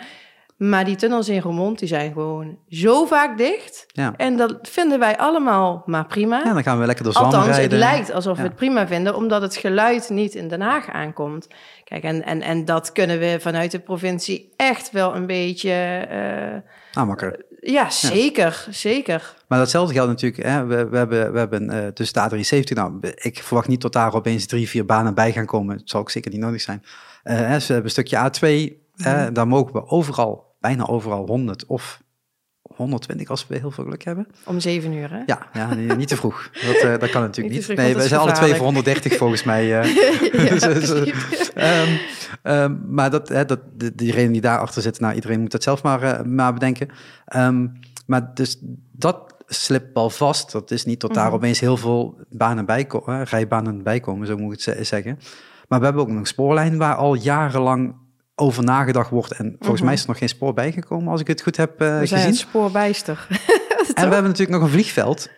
[0.57, 3.85] Maar die tunnels in Roermond, die zijn gewoon zo vaak dicht.
[3.87, 4.13] Ja.
[4.17, 6.41] En dat vinden wij allemaal maar prima.
[6.43, 7.63] Ja, dan gaan we lekker door Althans, rijden.
[7.63, 8.41] het lijkt alsof ja.
[8.41, 11.47] we het prima vinden, omdat het geluid niet in Den Haag aankomt.
[11.83, 16.07] Kijk, en, en, en dat kunnen we vanuit de provincie echt wel een beetje...
[16.11, 17.45] Uh, Aanmakkeren.
[17.61, 18.71] Ja, zeker, ja.
[18.71, 19.35] zeker.
[19.47, 22.99] Maar datzelfde geldt natuurlijk, hè, we, we hebben, we hebben uh, tussen de A73, nou,
[23.15, 25.77] ik verwacht niet tot daar opeens drie, vier banen bij gaan komen.
[25.77, 26.83] Dat zal ook zeker niet nodig zijn.
[27.23, 29.33] Uh, hè, dus we hebben een stukje A2, mm.
[29.33, 32.01] daar mogen we overal, bijna overal 100 of
[32.83, 34.27] 120 als we heel veel geluk hebben.
[34.45, 35.21] Om zeven uur, hè?
[35.25, 36.49] Ja, ja niet te vroeg.
[36.53, 37.67] Dat, uh, dat kan natuurlijk niet.
[37.67, 37.77] niet.
[37.77, 39.65] Nee, we zijn alle twee voor 130 volgens mij.
[39.65, 39.95] Uh.
[41.55, 41.99] ja, um,
[42.43, 43.59] um, maar dat, hè, dat,
[43.93, 46.89] diegenen die daarachter zitten, nou, iedereen moet dat zelf maar, uh, maar bedenken.
[47.35, 48.57] Um, maar dus
[48.91, 50.51] dat slipt al vast.
[50.51, 51.37] Dat is niet tot daar mm -hmm.
[51.37, 55.19] opeens heel veel banen bij komen, rijbanen bij komen, zo moet ik het zeggen.
[55.67, 57.95] Maar we hebben ook nog een spoorlijn waar al jarenlang
[58.39, 59.31] over nagedacht wordt.
[59.31, 59.85] En volgens mm -hmm.
[59.85, 62.21] mij is er nog geen spoor bijgekomen, als ik het goed heb uh, we zijn
[62.21, 62.35] gezien.
[62.35, 63.27] spoorbijster.
[63.93, 65.29] en we hebben natuurlijk nog een vliegveld.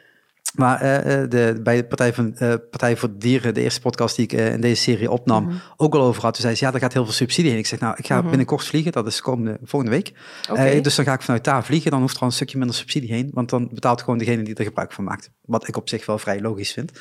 [0.51, 4.25] Maar uh, de, bij de Partij, van, uh, Partij voor Dieren, de eerste podcast die
[4.25, 5.61] ik uh, in deze serie opnam, mm -hmm.
[5.77, 6.33] ook al over had.
[6.33, 7.57] Toen zei ze, ja, daar gaat heel veel subsidie in.
[7.57, 8.29] Ik zeg, nou, ik ga mm -hmm.
[8.29, 8.91] binnenkort vliegen.
[8.91, 10.13] Dat is komende, volgende week.
[10.49, 10.81] Okay.
[10.81, 11.91] dus dan ga ik vanuit daar vliegen.
[11.91, 13.29] Dan hoeft er al een stukje minder subsidie heen.
[13.33, 15.31] Want dan betaalt gewoon degene die er gebruik van maakt.
[15.41, 16.91] Wat ik op zich wel vrij logisch vind.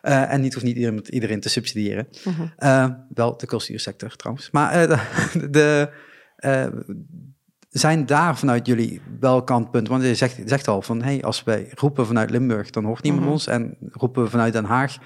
[0.00, 2.08] En niet hoeft niet iedereen, iedereen te subsidiëren.
[2.24, 2.52] Mm -hmm.
[2.58, 4.50] uh, wel de cultuursector trouwens.
[4.50, 4.98] Maar de,
[5.50, 5.90] de
[7.70, 9.92] zijn daar vanuit jullie wel kantpunten?
[9.92, 13.02] Want je zegt, je zegt al van, hey, als wij roepen vanuit Limburg, dan hoort
[13.02, 13.36] niemand mm -hmm.
[13.36, 13.46] ons.
[13.46, 14.96] En roepen we vanuit Den Haag,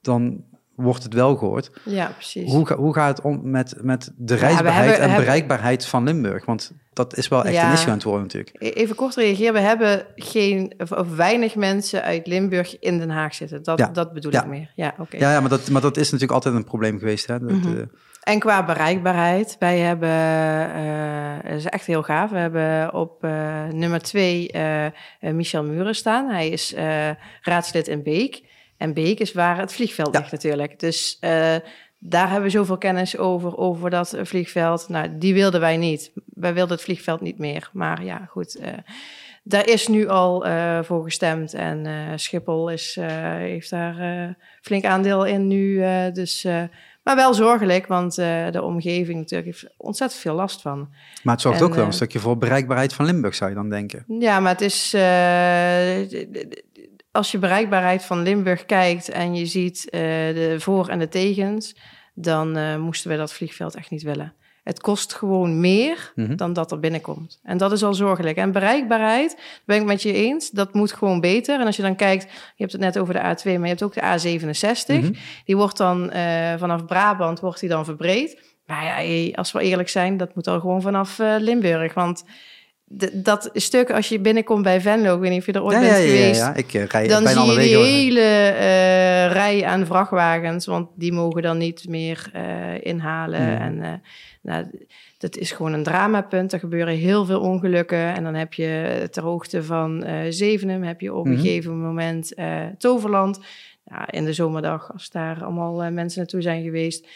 [0.00, 0.44] dan
[0.74, 1.70] wordt het wel gehoord.
[1.84, 2.52] Ja, precies.
[2.52, 5.24] Hoe, hoe gaat het om met, met de reisbaarheid ja, hebben, en hebben...
[5.24, 6.44] bereikbaarheid van Limburg?
[6.44, 8.56] Want dat is wel echt ja, een issue aan het worden natuurlijk.
[8.58, 9.52] Even kort reageren.
[9.52, 13.62] We hebben geen of, of weinig mensen uit Limburg in Den Haag zitten.
[13.62, 13.86] Dat, ja.
[13.86, 14.72] dat bedoel ik meer.
[14.76, 15.00] Ja, oké.
[15.00, 15.20] Okay.
[15.20, 17.26] Ja, ja maar, dat, maar dat is natuurlijk altijd een probleem geweest.
[17.26, 17.38] Hè?
[17.38, 17.90] Dat, mm -hmm.
[18.26, 23.24] Uh, en qua bereikbaarheid, wij hebben, uh, dat is echt heel gaaf, we hebben op
[23.24, 24.86] uh, nummer twee uh,
[25.20, 26.28] Michel Muren staan.
[26.28, 26.74] Hij is
[27.42, 28.48] raadslid in Beek.
[28.76, 30.30] En Beek is waar het vliegveld ligt ja.
[30.30, 30.78] natuurlijk.
[30.78, 31.18] Dus
[31.98, 34.88] daar hebben we zoveel kennis over, over dat vliegveld.
[34.88, 36.12] Nou, die wilden wij niet.
[36.26, 37.70] Wij wilden het vliegveld niet meer.
[37.72, 38.60] Maar ja, goed.
[39.42, 40.44] daar is nu al
[40.84, 41.54] voor gestemd.
[41.54, 41.86] En
[42.18, 42.98] Schiphol is,
[43.38, 45.82] heeft daar flink aandeel in nu.
[46.12, 46.46] dus
[47.14, 50.88] maar wel zorgelijk, want uh, de omgeving natuurlijk heeft ontzettend veel last van.
[51.22, 53.56] Maar het zorgt en, ook wel een uh, stukje voor bereikbaarheid van Limburg, zou je
[53.56, 54.04] dan denken?
[54.06, 54.94] Ja, maar het is...
[54.94, 56.20] Uh,
[57.12, 61.76] als je bereikbaarheid van Limburg kijkt en je ziet de voor- en de tegens...
[62.14, 64.34] dan moesten we dat vliegveld echt niet willen.
[64.70, 66.36] Het kost gewoon meer mm -hmm.
[66.36, 67.40] dan dat er binnenkomt.
[67.42, 68.36] En dat is al zorgelijk.
[68.36, 71.60] En bereikbaarheid, ben ik met je eens, dat moet gewoon beter.
[71.60, 73.82] En als je dan kijkt, je hebt het net over de A2, maar je hebt
[73.82, 74.86] ook de A67.
[74.86, 75.14] Mm -hmm.
[75.44, 78.38] Die wordt dan uh, vanaf Brabant wordt die dan verbreed.
[78.66, 81.94] Maar ja, als we eerlijk zijn, dat moet al gewoon vanaf uh, Limburg.
[81.94, 82.24] Want
[83.12, 85.96] dat stuk als je binnenkomt bij Venlo, ik weet niet of je er ooit bent
[85.96, 86.40] geweest.
[86.40, 87.92] Ja, ik uh, rij dan bijna zie je die wegen.
[87.94, 92.42] hele uh, rij aan vrachtwagens, want die mogen dan niet meer uh,
[92.80, 93.42] inhalen.
[93.42, 93.80] Hmm.
[93.82, 94.02] En
[94.42, 94.64] nou,
[95.18, 96.52] dat is gewoon een dramapunt.
[96.52, 98.14] Er gebeuren heel veel ongelukken.
[98.14, 101.40] En dan heb je ter hoogte van Zevenum, heb je op een Mhm.
[101.40, 102.34] gegeven moment
[102.78, 103.38] Toverland.
[103.84, 107.06] Nou, in de zomerdag, als daar allemaal mensen naartoe zijn geweest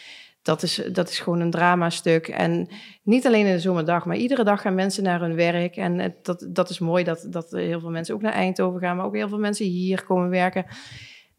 [0.45, 2.27] dat is, dat is gewoon een dramastuk.
[2.27, 2.67] En
[3.03, 5.75] niet alleen in de zomerdag, maar iedere dag gaan mensen naar hun werk.
[5.75, 9.05] En dat, dat is mooi dat, dat heel veel mensen ook naar Eindhoven gaan, maar
[9.05, 10.65] ook heel veel mensen hier komen werken.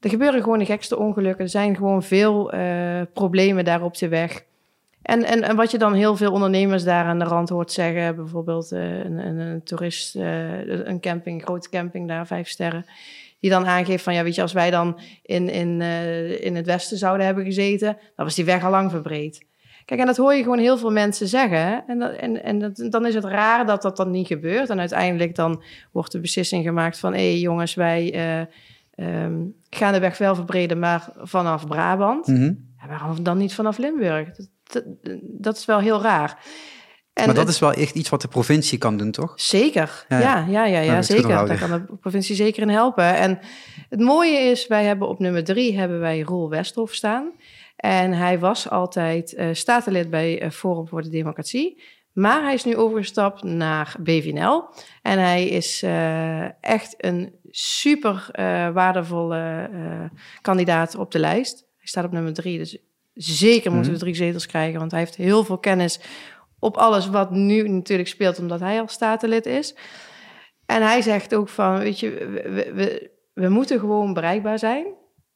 [0.00, 1.44] Er gebeuren gewoon de gekste ongelukken.
[1.44, 4.44] Er zijn gewoon veel uh, problemen daar op de weg.
[5.02, 8.16] En, en, en wat je dan heel veel ondernemers daar aan de rand hoort zeggen,
[8.16, 12.86] bijvoorbeeld uh, een, een, een, toerist, uh, een camping, een grote camping daar, vijf sterren
[13.46, 16.66] die dan aangeeft van ja, weet je, als wij dan in, in, uh, in het
[16.66, 19.46] westen zouden hebben gezeten, dan was die weg al lang verbreed.
[19.84, 21.84] Kijk, en dat hoor je gewoon heel veel mensen zeggen.
[21.86, 24.70] En, dat, en, en dat, dan is het raar dat dat dan niet gebeurt.
[24.70, 27.12] En uiteindelijk dan wordt de beslissing gemaakt van...
[27.12, 28.14] hé hey, jongens, wij
[28.96, 32.26] uh, um, gaan de weg wel verbreden, maar vanaf Brabant.
[32.26, 32.74] Mm -hmm.
[32.80, 34.30] ja, waarom dan niet vanaf Limburg?
[34.36, 34.84] Dat, dat,
[35.22, 36.38] dat is wel heel raar.
[37.16, 39.32] En maar dat het, is wel echt iets wat de provincie kan doen, toch?
[39.36, 41.28] Zeker, ja, ja, ja, ja, ja zeker.
[41.28, 43.14] Daar kan de provincie zeker in helpen.
[43.14, 43.38] En
[43.88, 47.32] het mooie is, wij hebben op nummer drie hebben wij Roel Westhoff staan.
[47.76, 51.82] En hij was altijd uh, statenlid bij uh, Forum voor de Democratie.
[52.12, 54.64] Maar hij is nu overgestapt naar BVNL.
[55.02, 58.28] En hij is uh, echt een super
[58.72, 59.70] waardevolle
[60.42, 61.64] kandidaat op de lijst.
[61.76, 62.78] Hij staat op nummer drie, dus
[63.14, 64.78] zeker moeten we drie zetels krijgen.
[64.78, 66.00] Want hij heeft heel veel kennis
[66.58, 69.74] op alles wat nu natuurlijk speelt, omdat hij al statenlid is.
[70.66, 72.10] En hij zegt ook van, weet je,
[72.74, 74.86] we, we, moeten gewoon bereikbaar zijn.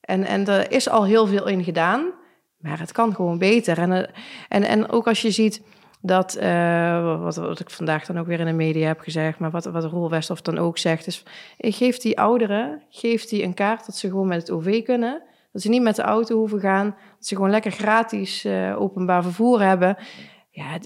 [0.01, 2.12] En, en er is al heel veel in gedaan,
[2.57, 3.79] maar het kan gewoon beter.
[3.79, 4.11] En,
[4.49, 5.62] en, en ook als je ziet
[6.01, 9.51] dat, uh, wat, wat ik vandaag dan ook weer in de media heb gezegd, maar
[9.51, 11.23] wat, wat Roel Westhoff dan ook zegt, is
[11.59, 15.23] geef die ouderen, geef die een kaart dat ze gewoon met het OV kunnen.
[15.53, 19.23] Dat ze niet met de auto hoeven gaan, dat ze gewoon lekker gratis uh, openbaar
[19.23, 19.97] vervoer hebben
[20.51, 20.78] ja,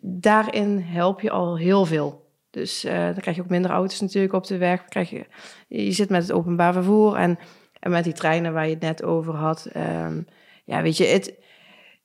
[0.00, 2.26] daarin help je al heel veel.
[2.50, 4.84] Dus uh, dan krijg je ook minder auto's natuurlijk op de weg.
[4.84, 5.26] Krijg je,
[5.68, 7.38] je zit met het openbaar vervoer en,
[7.80, 9.68] en met die treinen waar je het net over had.
[9.76, 10.26] Um,
[10.64, 11.34] ja, weet je, het,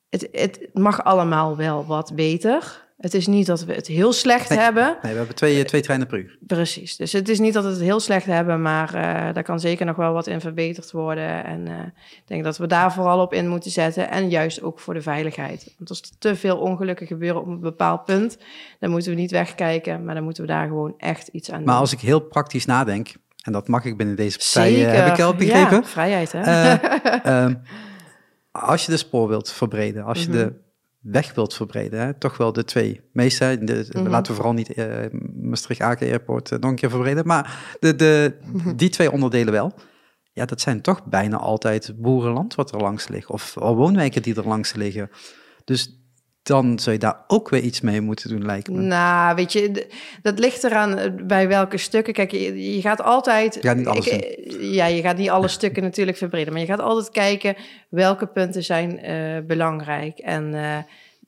[0.09, 2.82] het, het mag allemaal wel wat beter.
[3.03, 4.97] Het is niet dat we het heel slecht nee, hebben.
[5.01, 6.37] Nee, we hebben twee, twee treinen per uur.
[6.47, 6.95] Precies.
[6.95, 9.85] Dus het is niet dat we het heel slecht hebben, maar uh, daar kan zeker
[9.85, 11.45] nog wel wat in verbeterd worden.
[11.45, 11.79] En uh,
[12.11, 14.09] ik denk dat we daar vooral op in moeten zetten.
[14.09, 15.73] En juist ook voor de veiligheid.
[15.77, 18.37] Want als er te veel ongelukken gebeuren op een bepaald punt,
[18.79, 21.65] dan moeten we niet wegkijken, maar dan moeten we daar gewoon echt iets aan doen.
[21.65, 25.13] Maar als ik heel praktisch nadenk, en dat mag ik binnen deze partij, uh, heb
[25.13, 25.77] ik al begrepen.
[25.77, 26.73] Ja, vrijheid, hè?
[27.47, 27.55] uh,
[28.71, 30.43] als je de spoor wilt verbreden, als je mm -hmm.
[30.43, 30.61] de
[31.03, 31.99] weg wilt verbreden.
[31.99, 32.13] Hè?
[32.13, 33.57] Toch wel de twee meeste.
[33.61, 34.11] De, mm -hmm.
[34.11, 34.87] Laten we vooral niet uh,
[35.41, 37.27] Maastricht-Aken Airport uh, nog een keer verbreden.
[37.27, 38.75] Maar de, de, mm -hmm.
[38.75, 39.73] die twee onderdelen wel.
[40.31, 43.29] Ja, dat zijn toch bijna altijd boerenland wat er langs ligt.
[43.29, 45.09] Of woonwijken die er langs liggen.
[45.65, 46.02] Dus
[46.43, 48.81] dan zou je daar ook weer iets mee moeten doen, lijkt me.
[48.81, 49.87] Nou, weet je,
[50.21, 52.13] dat ligt eraan eh, bij welke stukken.
[52.13, 53.57] Kijk, je, je gaat altijd...
[53.61, 56.53] Ja, niet alles ik, Ja, je gaat niet alle stukken natuurlijk verbreden.
[56.53, 57.55] Maar je gaat altijd kijken
[57.89, 60.19] welke punten zijn uh, belangrijk.
[60.19, 60.77] En uh,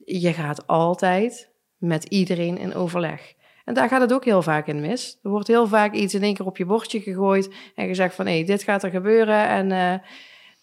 [0.06, 3.34] je gaat altijd met iedereen in overleg.
[3.66, 5.20] En daar gaat het ook heel vaak in mis.
[5.24, 7.54] Er wordt heel vaak iets in één keer op je bordje gegooid...
[7.76, 9.48] en gezegd van, hé, hey, dit gaat er gebeuren.
[9.48, 10.08] En uh,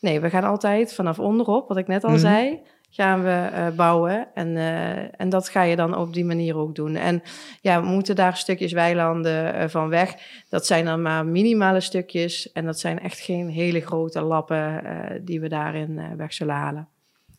[0.00, 2.24] nee, we gaan altijd vanaf onderop, wat ik net al mm -hmm.
[2.24, 2.61] zei
[2.95, 4.28] gaan we uh, bouwen.
[4.34, 6.97] En, uh, en dat ga je dan op die manier ook doen.
[6.97, 7.22] En
[7.61, 10.14] ja, we moeten daar stukjes weilanden uh, van weg.
[10.49, 12.53] Dat zijn dan maar minimale stukjes.
[12.53, 14.82] En dat zijn echt geen hele grote lappen
[15.24, 16.88] die we daarin weg zullen halen.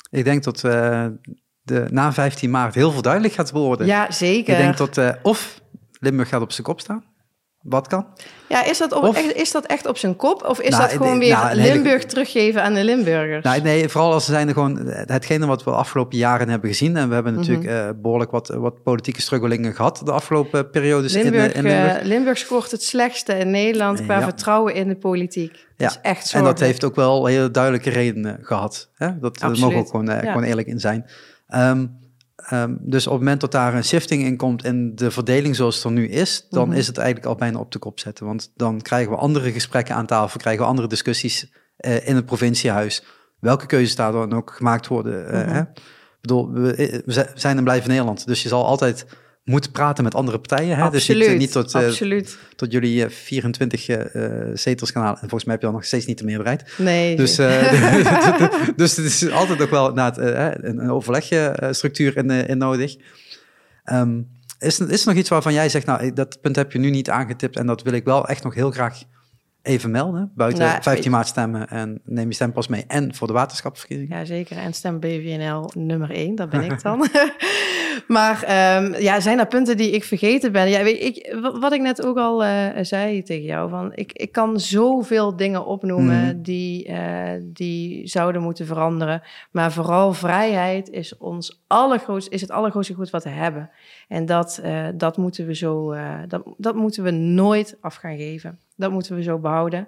[0.10, 3.88] Ik denk dat de, na 15 maart heel veel duidelijk gaat worden.
[3.88, 4.54] Ja, zeker.
[4.54, 5.62] Ik denk dat of
[6.00, 7.04] Limburg gaat op zijn kop staan.
[7.64, 8.06] Wat kan?
[8.50, 10.46] Ja, is dat, op, of, is dat echt op zijn kop?
[10.46, 12.06] Of is nou, dat gewoon weer nou, Limburg hele...
[12.06, 13.44] teruggeven aan de Limburgers?
[13.44, 16.70] Nou, nee, vooral als ze zijn er gewoon hetgene wat we de afgelopen jaren hebben
[16.70, 16.98] gezien.
[16.98, 17.88] En we hebben natuurlijk mm -hmm.
[17.88, 22.00] uh, behoorlijk wat, wat politieke struggelingen gehad de afgelopen periodes Limburg, in, in Limburg.
[22.00, 24.24] Uh, Limburg scoort het slechtste in Nederland qua ja.
[24.24, 25.52] vertrouwen in de politiek.
[25.52, 25.88] Dat ja.
[25.88, 26.38] is echt zo.
[26.38, 28.90] En dat heeft ook wel hele duidelijke redenen gehad.
[28.96, 29.20] Hè?
[29.20, 31.06] Dat daar mogen we ook gewoon, uh, gewoon eerlijk in zijn.
[31.56, 32.02] Um,
[32.54, 35.76] Um, dus op het moment dat daar een shifting in komt in de verdeling zoals
[35.76, 36.80] het er nu is, dan mm-hmm.
[36.80, 38.26] is het eigenlijk al bijna op de kop zetten.
[38.26, 42.26] Want dan krijgen we andere gesprekken aan tafel, krijgen we andere discussies uh, in het
[42.26, 43.04] provinciehuis.
[43.40, 45.26] Welke keuzes daar dan ook gemaakt worden.
[45.26, 45.54] Uh, mm-hmm.
[45.54, 45.62] hè?
[45.62, 49.06] Ik bedoel, we, we, zijn en blijven Nederland, dus je zal altijd
[49.44, 50.76] moeten praten met andere partijen.
[50.76, 50.84] Hè?
[50.84, 52.38] Absoluut, dus niet, niet tot, uh, absoluut.
[52.56, 53.86] tot jullie 24
[54.54, 55.20] zetels gaan halen.
[55.22, 56.74] En volgens mij heb je dan nog steeds niet de meerderheid.
[56.78, 57.16] Nee.
[57.16, 57.36] Dus,
[58.76, 62.96] dus het is altijd ook wel na het, een, een overlegstructuur in, in nodig.
[63.92, 64.28] Um,
[64.64, 67.10] is, is er nog iets waarvan jij zegt, nou, dat punt heb je nu niet
[67.10, 69.04] aangetipt en dat wil ik wel echt nog heel graag
[69.64, 70.32] even melden.
[70.36, 74.18] Buiten Nou, 15 maart stemmen en neem je stempas mee en voor de waterschapsverkiezingen.
[74.18, 74.58] Ja, zeker.
[74.58, 77.08] En stem BVNL nummer 1, dat ben ik dan.
[78.08, 80.70] maar ehm, ja, zijn er punten die ik vergeten ben?
[80.70, 84.12] Ja, weet ik, wa- wat ik net ook al eh, zei tegen jou, van ik,
[84.12, 86.42] ik kan zoveel dingen opnoemen Mhm.
[86.42, 89.22] die, eh, die zouden moeten veranderen.
[89.52, 93.70] Maar vooral vrijheid is ons allergrootste, is het allergrootste goed wat we hebben.
[94.08, 95.96] En dat, eh, dat moeten we zo,
[96.28, 98.60] dat, dat moeten we nooit af gaan geven.
[98.76, 99.88] Dat moeten we zo behouden.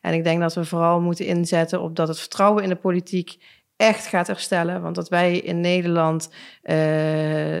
[0.00, 3.38] En ik denk dat we vooral moeten inzetten op dat het vertrouwen in de politiek
[3.76, 4.82] echt gaat herstellen.
[4.82, 6.30] Want dat wij in Nederland
[6.62, 7.58] eh,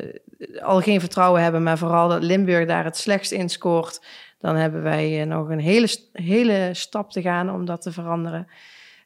[0.62, 4.06] al geen vertrouwen hebben, maar vooral dat Limburg daar het slechtst in scoort,
[4.38, 8.46] dan hebben wij eh, nog een hele, hele stap te gaan om dat te veranderen.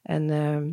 [0.02, 0.68] En ehm,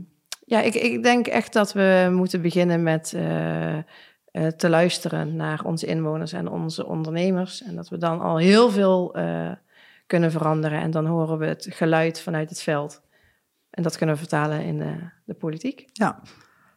[0.46, 5.86] ja, ik, ik denk echt dat we moeten beginnen met eh, te luisteren naar onze
[5.86, 7.64] inwoners en onze ondernemers.
[7.64, 9.16] En dat we dan al heel veel
[10.06, 10.82] kunnen veranderen.
[10.82, 13.02] En dan horen we het geluid vanuit het veld.
[13.70, 15.86] En dat kunnen we vertalen in de, de politiek.
[15.94, 16.22] Ja.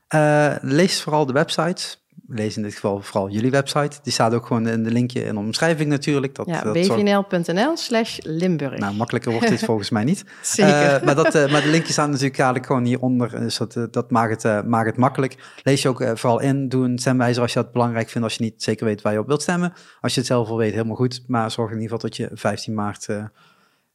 [0.08, 2.06] Eh, lees vooral de websites.
[2.30, 3.98] Lees in dit geval vooral jullie website.
[4.02, 6.34] Die staat ook gewoon in de linkje in de omschrijving natuurlijk.
[6.34, 8.78] Dat, Ja, bvnl.nl slash Limburg.
[8.78, 10.24] Nou, makkelijker wordt dit volgens mij niet.
[10.42, 10.94] Zeker.
[10.94, 13.30] Eh, maar, dat, eh, maar de linkjes staan natuurlijk eigenlijk gewoon hieronder.
[13.30, 15.36] Dus dat, eh, dat maakt, het, maakt het makkelijk.
[15.62, 16.68] Lees je ook vooral in.
[16.68, 18.26] Doe een stemwijzer als je dat belangrijk vindt.
[18.26, 19.72] Als je niet zeker weet waar je op wilt stemmen.
[20.00, 21.22] Als je het zelf al weet, helemaal goed.
[21.26, 23.08] Maar zorg in ieder geval dat je 15 maart...
[23.08, 23.30] in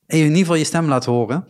[0.08, 1.48] ieder geval je stem laat horen.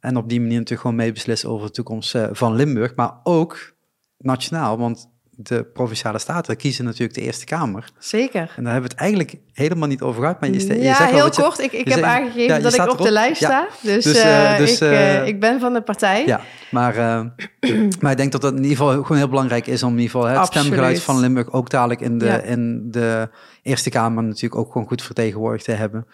[0.00, 2.94] En op die manier natuurlijk gewoon meebeslissen over de toekomst van Limburg.
[2.94, 3.72] Maar ook
[4.18, 5.09] nationaal, want
[5.42, 7.84] de Provinciale Staten kiezen natuurlijk de Eerste Kamer.
[7.98, 8.52] Zeker.
[8.56, 10.40] En daar hebben we het eigenlijk helemaal niet over gehad.
[10.40, 11.58] Maar je, je ja, zegt heel dat je- kort.
[11.58, 13.46] Ik, ik heb zegt- aangegeven ja, dat ik op de lijst Ja.
[13.48, 13.66] sta.
[13.82, 16.26] Dus, Dus, eh, eh, dus, ik, eh, ik ben van de partij.
[16.26, 16.94] Ja, maar,
[18.00, 20.10] maar ik denk dat het in ieder geval gewoon heel belangrijk is om in ieder
[20.10, 20.66] geval het Absoluut.
[20.66, 23.28] stemgeluid van Limburg ook dadelijk in de, in de
[23.62, 26.06] Eerste Kamer natuurlijk ook gewoon goed vertegenwoordigd te hebben.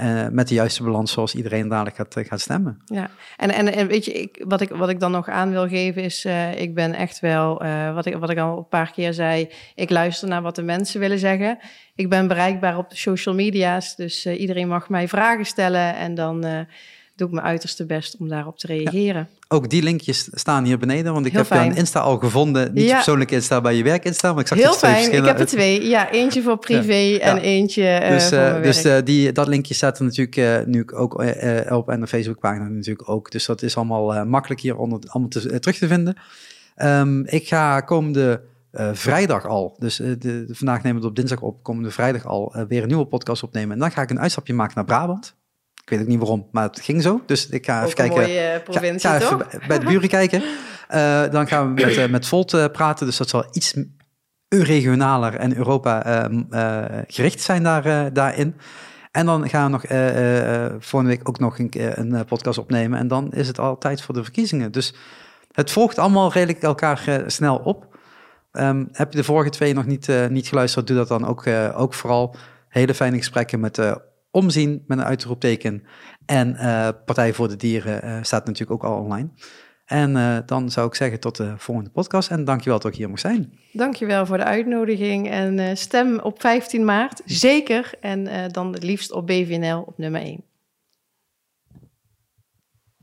[0.00, 2.80] Eh, met de juiste balans zoals iedereen dadelijk gaat, eh, gaat stemmen.
[2.84, 5.68] Ja, en, en, en weet je, ik, wat, ik, wat ik dan nog aan wil
[5.68, 7.62] geven is, eh, ik ben echt wel,
[7.94, 11.00] wat, ik, wat ik al een paar keer zei, ik luister naar wat de mensen
[11.00, 11.58] willen zeggen.
[11.94, 16.66] Ik ben bereikbaar op de social media's, dus iedereen mag mij vragen stellen en dan
[17.20, 19.28] doe ik mijn uiterste best om daarop te reageren.
[19.48, 21.74] Ook die linkjes staan hier beneden, want ik Heel heb fijn.
[21.76, 22.72] Insta al gevonden.
[22.72, 22.94] Niet je Ja.
[22.94, 24.28] persoonlijke Insta, bij je werk Insta.
[24.28, 25.88] Want ik zag Heel fijn, ik heb er twee.
[25.88, 28.98] Ja, eentje voor privé en eentje eh, Dus, voor eh, mijn dus werk.
[29.00, 32.06] eh, die, dat linkje staat er natuurlijk eh, nu ook eh, eh, op en de
[32.06, 33.30] Facebookpagina natuurlijk ook.
[33.30, 36.16] Dus dat is allemaal eh, makkelijk hier onder, allemaal te, eh, terug te vinden.
[36.76, 38.40] Ehm, ik ga komende
[38.70, 41.90] eh, vrijdag al, dus eh, de, de- vandaag nemen we het op dinsdag op, komende
[41.90, 43.72] vrijdag al eh, weer een nieuwe podcast opnemen.
[43.72, 45.34] En dan ga ik een uitstapje maken naar Brabant.
[45.90, 47.22] Ik weet ook niet waarom, maar het ging zo.
[47.26, 48.16] Dus ik ga even Ook kijken.
[48.20, 49.66] mooie eh, provincie, ga, ga even toch?
[49.66, 50.42] bij- de buren kijken.
[50.88, 53.06] Eh, dan gaan we met, eh, met Volt praten.
[53.06, 53.74] Dus dat zal iets
[54.48, 58.54] regionaler en Europa ehm, eh, gericht zijn daar, daarin.
[59.10, 62.58] En dan gaan we nog eh, eh, eh, volgende week ook nog een, een podcast
[62.58, 62.98] opnemen.
[62.98, 64.72] En dan is het al tijd voor de verkiezingen.
[64.72, 64.94] Dus
[65.52, 67.96] het volgt allemaal redelijk elkaar snel op.
[68.52, 71.80] Ehm, heb je de vorige twee nog niet, niet geluisterd, doe dat dan ook, eh,
[71.80, 72.34] ook vooral.
[72.68, 73.94] Hele fijne gesprekken met eh,
[74.30, 75.82] Omzien, met een uitroepteken.
[76.26, 79.28] En eh, Partij voor de Dieren eh, staat natuurlijk ook al online.
[79.84, 82.30] En eh, dan zou ik zeggen tot de volgende podcast.
[82.30, 83.58] En dankjewel dat ik hier mocht zijn.
[83.72, 87.92] Dankjewel voor de uitnodiging en stem op 15 maart, zeker.
[88.00, 90.49] En dan liefst op BVNL op nummer 1.